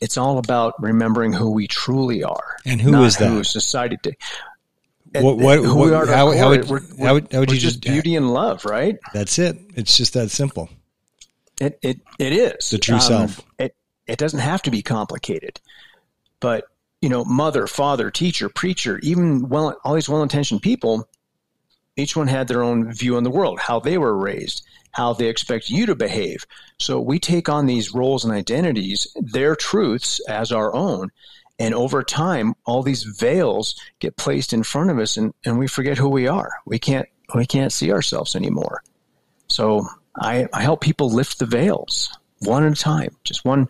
it's 0.00 0.16
all 0.16 0.38
about 0.38 0.74
remembering 0.80 1.32
who 1.32 1.50
we 1.50 1.66
truly 1.66 2.22
are. 2.22 2.58
And 2.64 2.80
who 2.80 3.02
is 3.02 3.16
that? 3.16 3.28
Who 3.28 3.42
society 3.42 3.96
to, 4.04 4.14
what, 5.14 5.38
what, 5.38 5.58
who 5.58 5.74
what, 5.74 5.86
we 5.88 5.94
are 5.94 6.06
how, 6.06 6.30
how, 6.30 6.50
would, 6.50 6.68
we're, 6.68 6.80
how, 6.98 7.14
would, 7.14 7.32
how 7.32 7.40
would 7.40 7.50
you 7.50 7.58
just 7.58 7.80
beauty 7.80 8.14
and 8.14 8.32
love, 8.32 8.64
right? 8.64 8.98
That's 9.12 9.38
it. 9.40 9.58
It's 9.74 9.96
just 9.96 10.12
that 10.14 10.30
simple. 10.30 10.68
It 11.60 11.78
it 11.82 12.00
it 12.18 12.32
is 12.32 12.70
the 12.70 12.78
true 12.78 12.96
um, 12.96 13.00
self. 13.00 13.40
It 13.58 13.74
it 14.06 14.18
doesn't 14.18 14.40
have 14.40 14.62
to 14.62 14.70
be 14.70 14.82
complicated, 14.82 15.60
but 16.40 16.64
you 17.00 17.08
know, 17.08 17.24
mother, 17.24 17.66
father, 17.66 18.10
teacher, 18.10 18.48
preacher, 18.48 18.98
even 19.02 19.48
well, 19.48 19.78
all 19.84 19.94
these 19.94 20.08
well-intentioned 20.08 20.62
people, 20.62 21.08
each 21.96 22.16
one 22.16 22.26
had 22.26 22.48
their 22.48 22.62
own 22.62 22.92
view 22.92 23.16
on 23.16 23.22
the 23.22 23.30
world, 23.30 23.58
how 23.58 23.80
they 23.80 23.98
were 23.98 24.16
raised, 24.16 24.66
how 24.92 25.12
they 25.12 25.28
expect 25.28 25.68
you 25.68 25.86
to 25.86 25.94
behave. 25.94 26.46
So 26.78 27.00
we 27.00 27.18
take 27.18 27.48
on 27.48 27.66
these 27.66 27.94
roles 27.94 28.24
and 28.24 28.32
identities, 28.32 29.14
their 29.16 29.54
truths 29.54 30.20
as 30.28 30.52
our 30.52 30.74
own. 30.74 31.10
And 31.58 31.74
over 31.74 32.02
time, 32.02 32.54
all 32.64 32.82
these 32.82 33.02
veils 33.02 33.80
get 33.98 34.16
placed 34.16 34.52
in 34.52 34.62
front 34.62 34.90
of 34.90 34.98
us 34.98 35.16
and, 35.16 35.32
and 35.44 35.58
we 35.58 35.66
forget 35.66 35.96
who 35.96 36.08
we 36.08 36.26
are. 36.28 36.50
We 36.66 36.78
can't 36.78 37.08
we 37.34 37.46
can't 37.46 37.72
see 37.72 37.92
ourselves 37.92 38.36
anymore. 38.36 38.82
So 39.48 39.86
I, 40.18 40.48
I 40.52 40.62
help 40.62 40.80
people 40.80 41.10
lift 41.10 41.38
the 41.38 41.46
veils 41.46 42.16
one 42.40 42.64
at 42.64 42.72
a 42.72 42.76
time, 42.76 43.16
just 43.24 43.44
one 43.44 43.68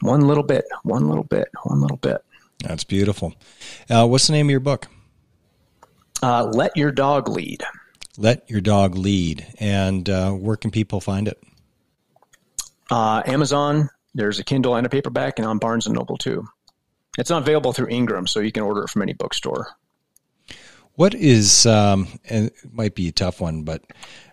one 0.00 0.22
little 0.22 0.42
bit, 0.42 0.64
one 0.82 1.08
little 1.08 1.24
bit, 1.24 1.48
one 1.62 1.80
little 1.80 1.96
bit. 1.96 2.24
That's 2.58 2.84
beautiful. 2.84 3.34
Uh, 3.88 4.06
what's 4.06 4.26
the 4.26 4.32
name 4.32 4.46
of 4.46 4.50
your 4.50 4.60
book? 4.60 4.88
Uh, 6.22 6.44
Let 6.44 6.76
Your 6.76 6.90
Dog 6.90 7.28
Lead. 7.28 7.62
Let 8.16 8.48
Your 8.50 8.60
Dog 8.60 8.96
Lead. 8.96 9.46
And 9.58 10.08
uh, 10.08 10.32
where 10.32 10.56
can 10.56 10.70
people 10.70 11.00
find 11.00 11.28
it? 11.28 11.42
Uh, 12.90 13.22
Amazon. 13.26 13.90
There's 14.14 14.38
a 14.38 14.44
Kindle 14.44 14.76
and 14.76 14.86
a 14.86 14.90
paperback, 14.90 15.38
and 15.38 15.48
on 15.48 15.58
Barnes 15.58 15.86
and 15.86 15.94
Noble 15.94 16.18
too. 16.18 16.46
It's 17.18 17.30
not 17.30 17.42
available 17.42 17.72
through 17.72 17.88
Ingram, 17.88 18.26
so 18.26 18.40
you 18.40 18.52
can 18.52 18.62
order 18.62 18.84
it 18.84 18.90
from 18.90 19.02
any 19.02 19.14
bookstore. 19.14 19.68
What 20.94 21.14
is, 21.14 21.64
um, 21.64 22.08
and 22.28 22.46
it 22.46 22.54
might 22.72 22.94
be 22.94 23.08
a 23.08 23.12
tough 23.12 23.40
one, 23.40 23.62
but 23.62 23.82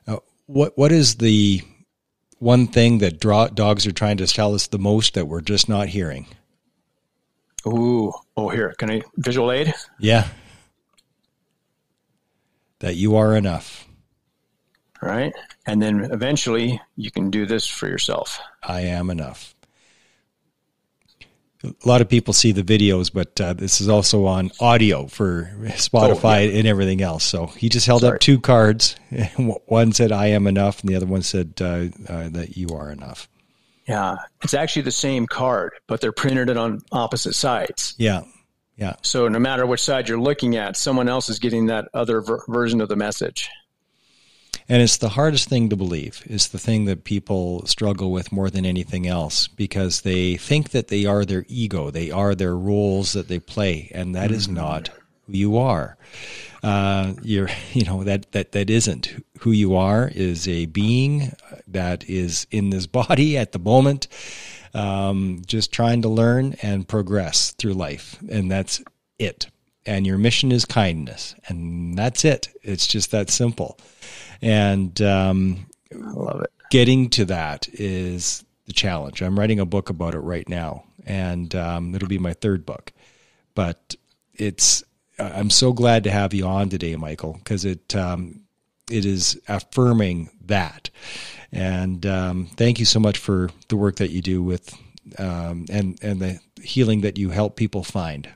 uh, 0.07 0.17
what 0.49 0.77
what 0.77 0.91
is 0.91 1.15
the 1.15 1.61
one 2.39 2.67
thing 2.67 2.99
that 2.99 3.19
draw, 3.19 3.47
dogs 3.47 3.85
are 3.85 3.91
trying 3.91 4.17
to 4.17 4.27
tell 4.27 4.55
us 4.55 4.67
the 4.67 4.79
most 4.79 5.13
that 5.13 5.27
we're 5.27 5.41
just 5.41 5.69
not 5.69 5.89
hearing? 5.89 6.27
Ooh, 7.67 8.13
oh, 8.37 8.49
here, 8.49 8.73
can 8.77 8.89
I 8.89 9.01
visual 9.17 9.51
aid? 9.51 9.73
Yeah 9.99 10.27
that 12.79 12.95
you 12.95 13.15
are 13.15 13.35
enough. 13.35 13.85
Right. 15.01 15.33
And 15.65 15.81
then 15.81 16.09
eventually 16.11 16.81
you 16.95 17.11
can 17.11 17.29
do 17.29 17.45
this 17.45 17.67
for 17.67 17.87
yourself. 17.87 18.39
I 18.63 18.81
am 18.81 19.09
enough. 19.09 19.55
A 21.63 21.73
lot 21.87 21.99
of 21.99 22.07
people 22.07 22.33
see 22.33 22.53
the 22.53 22.63
videos, 22.63 23.11
but 23.11 23.39
uh, 23.41 23.51
this 23.51 23.81
is 23.81 23.89
also 23.89 24.25
on 24.25 24.49
audio 24.61 25.07
for 25.07 25.51
Spotify 25.71 26.47
oh, 26.47 26.51
yeah. 26.51 26.59
and 26.59 26.67
everything 26.67 27.01
else. 27.01 27.25
So 27.25 27.47
he 27.47 27.67
just 27.67 27.85
held 27.85 28.01
Sorry. 28.01 28.15
up 28.15 28.21
two 28.21 28.39
cards. 28.39 28.95
One 29.65 29.91
said, 29.91 30.13
I 30.13 30.27
am 30.27 30.47
enough, 30.47 30.79
and 30.79 30.89
the 30.89 30.95
other 30.95 31.05
one 31.05 31.21
said 31.21 31.53
uh, 31.59 31.87
uh, 32.07 32.29
that 32.29 32.55
you 32.55 32.69
are 32.69 32.91
enough. 32.91 33.27
Yeah. 33.87 34.17
It's 34.43 34.53
actually 34.53 34.83
the 34.83 34.91
same 34.91 35.27
card, 35.27 35.73
but 35.87 35.99
they're 35.99 36.11
printed 36.13 36.55
on 36.55 36.81
opposite 36.91 37.33
sides. 37.33 37.95
Yeah. 37.97 38.21
Yeah. 38.77 38.95
So 39.01 39.27
no 39.27 39.39
matter 39.39 39.65
which 39.65 39.81
side 39.81 40.07
you're 40.07 40.21
looking 40.21 40.55
at, 40.55 40.77
someone 40.77 41.09
else 41.09 41.27
is 41.27 41.39
getting 41.39 41.65
that 41.65 41.89
other 41.93 42.21
ver- 42.21 42.43
version 42.47 42.79
of 42.79 42.87
the 42.87 42.95
message. 42.95 43.49
And 44.69 44.83
it's 44.83 44.97
the 44.97 45.09
hardest 45.09 45.49
thing 45.49 45.69
to 45.69 45.75
believe. 45.75 46.21
It's 46.25 46.47
the 46.47 46.59
thing 46.59 46.85
that 46.85 47.03
people 47.03 47.65
struggle 47.65 48.11
with 48.11 48.31
more 48.31 48.51
than 48.51 48.67
anything 48.67 49.07
else 49.07 49.47
because 49.47 50.01
they 50.01 50.37
think 50.37 50.69
that 50.69 50.89
they 50.89 51.05
are 51.05 51.25
their 51.25 51.43
ego, 51.47 51.89
they 51.89 52.11
are 52.11 52.35
their 52.35 52.55
roles 52.55 53.13
that 53.13 53.27
they 53.27 53.39
play, 53.39 53.91
and 53.95 54.13
that 54.13 54.27
mm-hmm. 54.27 54.35
is 54.35 54.47
not 54.47 54.89
who 55.25 55.33
you 55.33 55.57
are. 55.57 55.97
Uh, 56.61 57.13
you're, 57.23 57.49
you 57.73 57.83
know, 57.83 58.03
that 58.03 58.31
that 58.33 58.51
that 58.51 58.69
isn't 58.69 59.25
who 59.39 59.51
you 59.51 59.75
are. 59.75 60.11
Is 60.13 60.47
a 60.47 60.67
being 60.67 61.33
that 61.67 62.07
is 62.07 62.45
in 62.51 62.69
this 62.69 62.85
body 62.85 63.37
at 63.43 63.53
the 63.53 63.59
moment, 63.59 64.07
um, 64.75 65.41
just 65.47 65.71
trying 65.71 66.03
to 66.03 66.09
learn 66.09 66.55
and 66.61 66.87
progress 66.87 67.51
through 67.51 67.73
life. 67.73 68.19
And 68.29 68.51
that's 68.51 68.83
it. 69.17 69.47
And 69.89 70.05
your 70.05 70.19
mission 70.19 70.51
is 70.51 70.65
kindness. 70.65 71.33
And 71.47 71.97
that's 71.97 72.23
it. 72.23 72.49
It's 72.61 72.85
just 72.85 73.09
that 73.11 73.31
simple. 73.31 73.79
And 74.41 75.01
um, 75.01 75.65
I 75.91 76.11
love 76.11 76.41
it. 76.41 76.51
Getting 76.69 77.09
to 77.11 77.25
that 77.25 77.67
is 77.73 78.45
the 78.65 78.73
challenge. 78.73 79.21
I'm 79.21 79.37
writing 79.37 79.59
a 79.59 79.65
book 79.65 79.89
about 79.89 80.13
it 80.13 80.19
right 80.19 80.47
now, 80.47 80.83
and 81.07 81.53
um, 81.55 81.95
it'll 81.95 82.07
be 82.07 82.19
my 82.19 82.33
third 82.33 82.65
book. 82.65 82.93
But 83.55 83.95
it's 84.35 84.83
I'm 85.17 85.49
so 85.49 85.73
glad 85.73 86.03
to 86.03 86.11
have 86.11 86.33
you 86.33 86.45
on 86.45 86.69
today, 86.69 86.95
Michael, 86.95 87.33
because 87.33 87.65
it 87.65 87.95
um, 87.95 88.41
it 88.89 89.05
is 89.05 89.41
affirming 89.47 90.29
that. 90.45 90.91
And 91.51 92.05
um, 92.05 92.45
thank 92.55 92.79
you 92.79 92.85
so 92.85 92.99
much 92.99 93.17
for 93.17 93.49
the 93.69 93.75
work 93.75 93.95
that 93.95 94.11
you 94.11 94.21
do 94.21 94.43
with 94.43 94.71
um, 95.17 95.65
and 95.71 95.97
and 96.03 96.19
the 96.19 96.39
healing 96.61 97.01
that 97.01 97.17
you 97.17 97.31
help 97.31 97.55
people 97.55 97.83
find. 97.83 98.29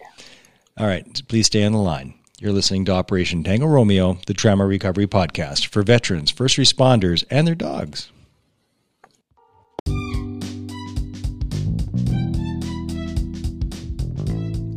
All 0.79 0.87
right, 0.87 1.23
please 1.29 1.47
stay 1.47 1.65
on 1.65 1.73
the 1.73 1.79
line. 1.79 2.15
You're 2.39 2.53
listening 2.53 2.85
to 2.87 2.93
Operation 2.93 3.45
Tango 3.45 3.67
Romeo, 3.67 4.19
the 4.27 4.35
trauma 4.35 4.67
recovery 4.67 5.07
podcast 5.07 5.67
for 5.67 5.85
veterans, 5.85 6.31
first 6.31 6.57
responders, 6.57 7.25
and 7.31 7.47
their 7.47 7.55
dogs. 7.55 8.11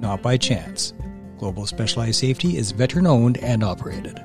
not 0.00 0.20
by 0.20 0.36
chance. 0.36 0.94
Global 1.38 1.64
Specialized 1.64 2.18
Safety 2.18 2.56
is 2.56 2.72
veteran 2.72 3.06
owned 3.06 3.38
and 3.38 3.62
operated. 3.62 4.18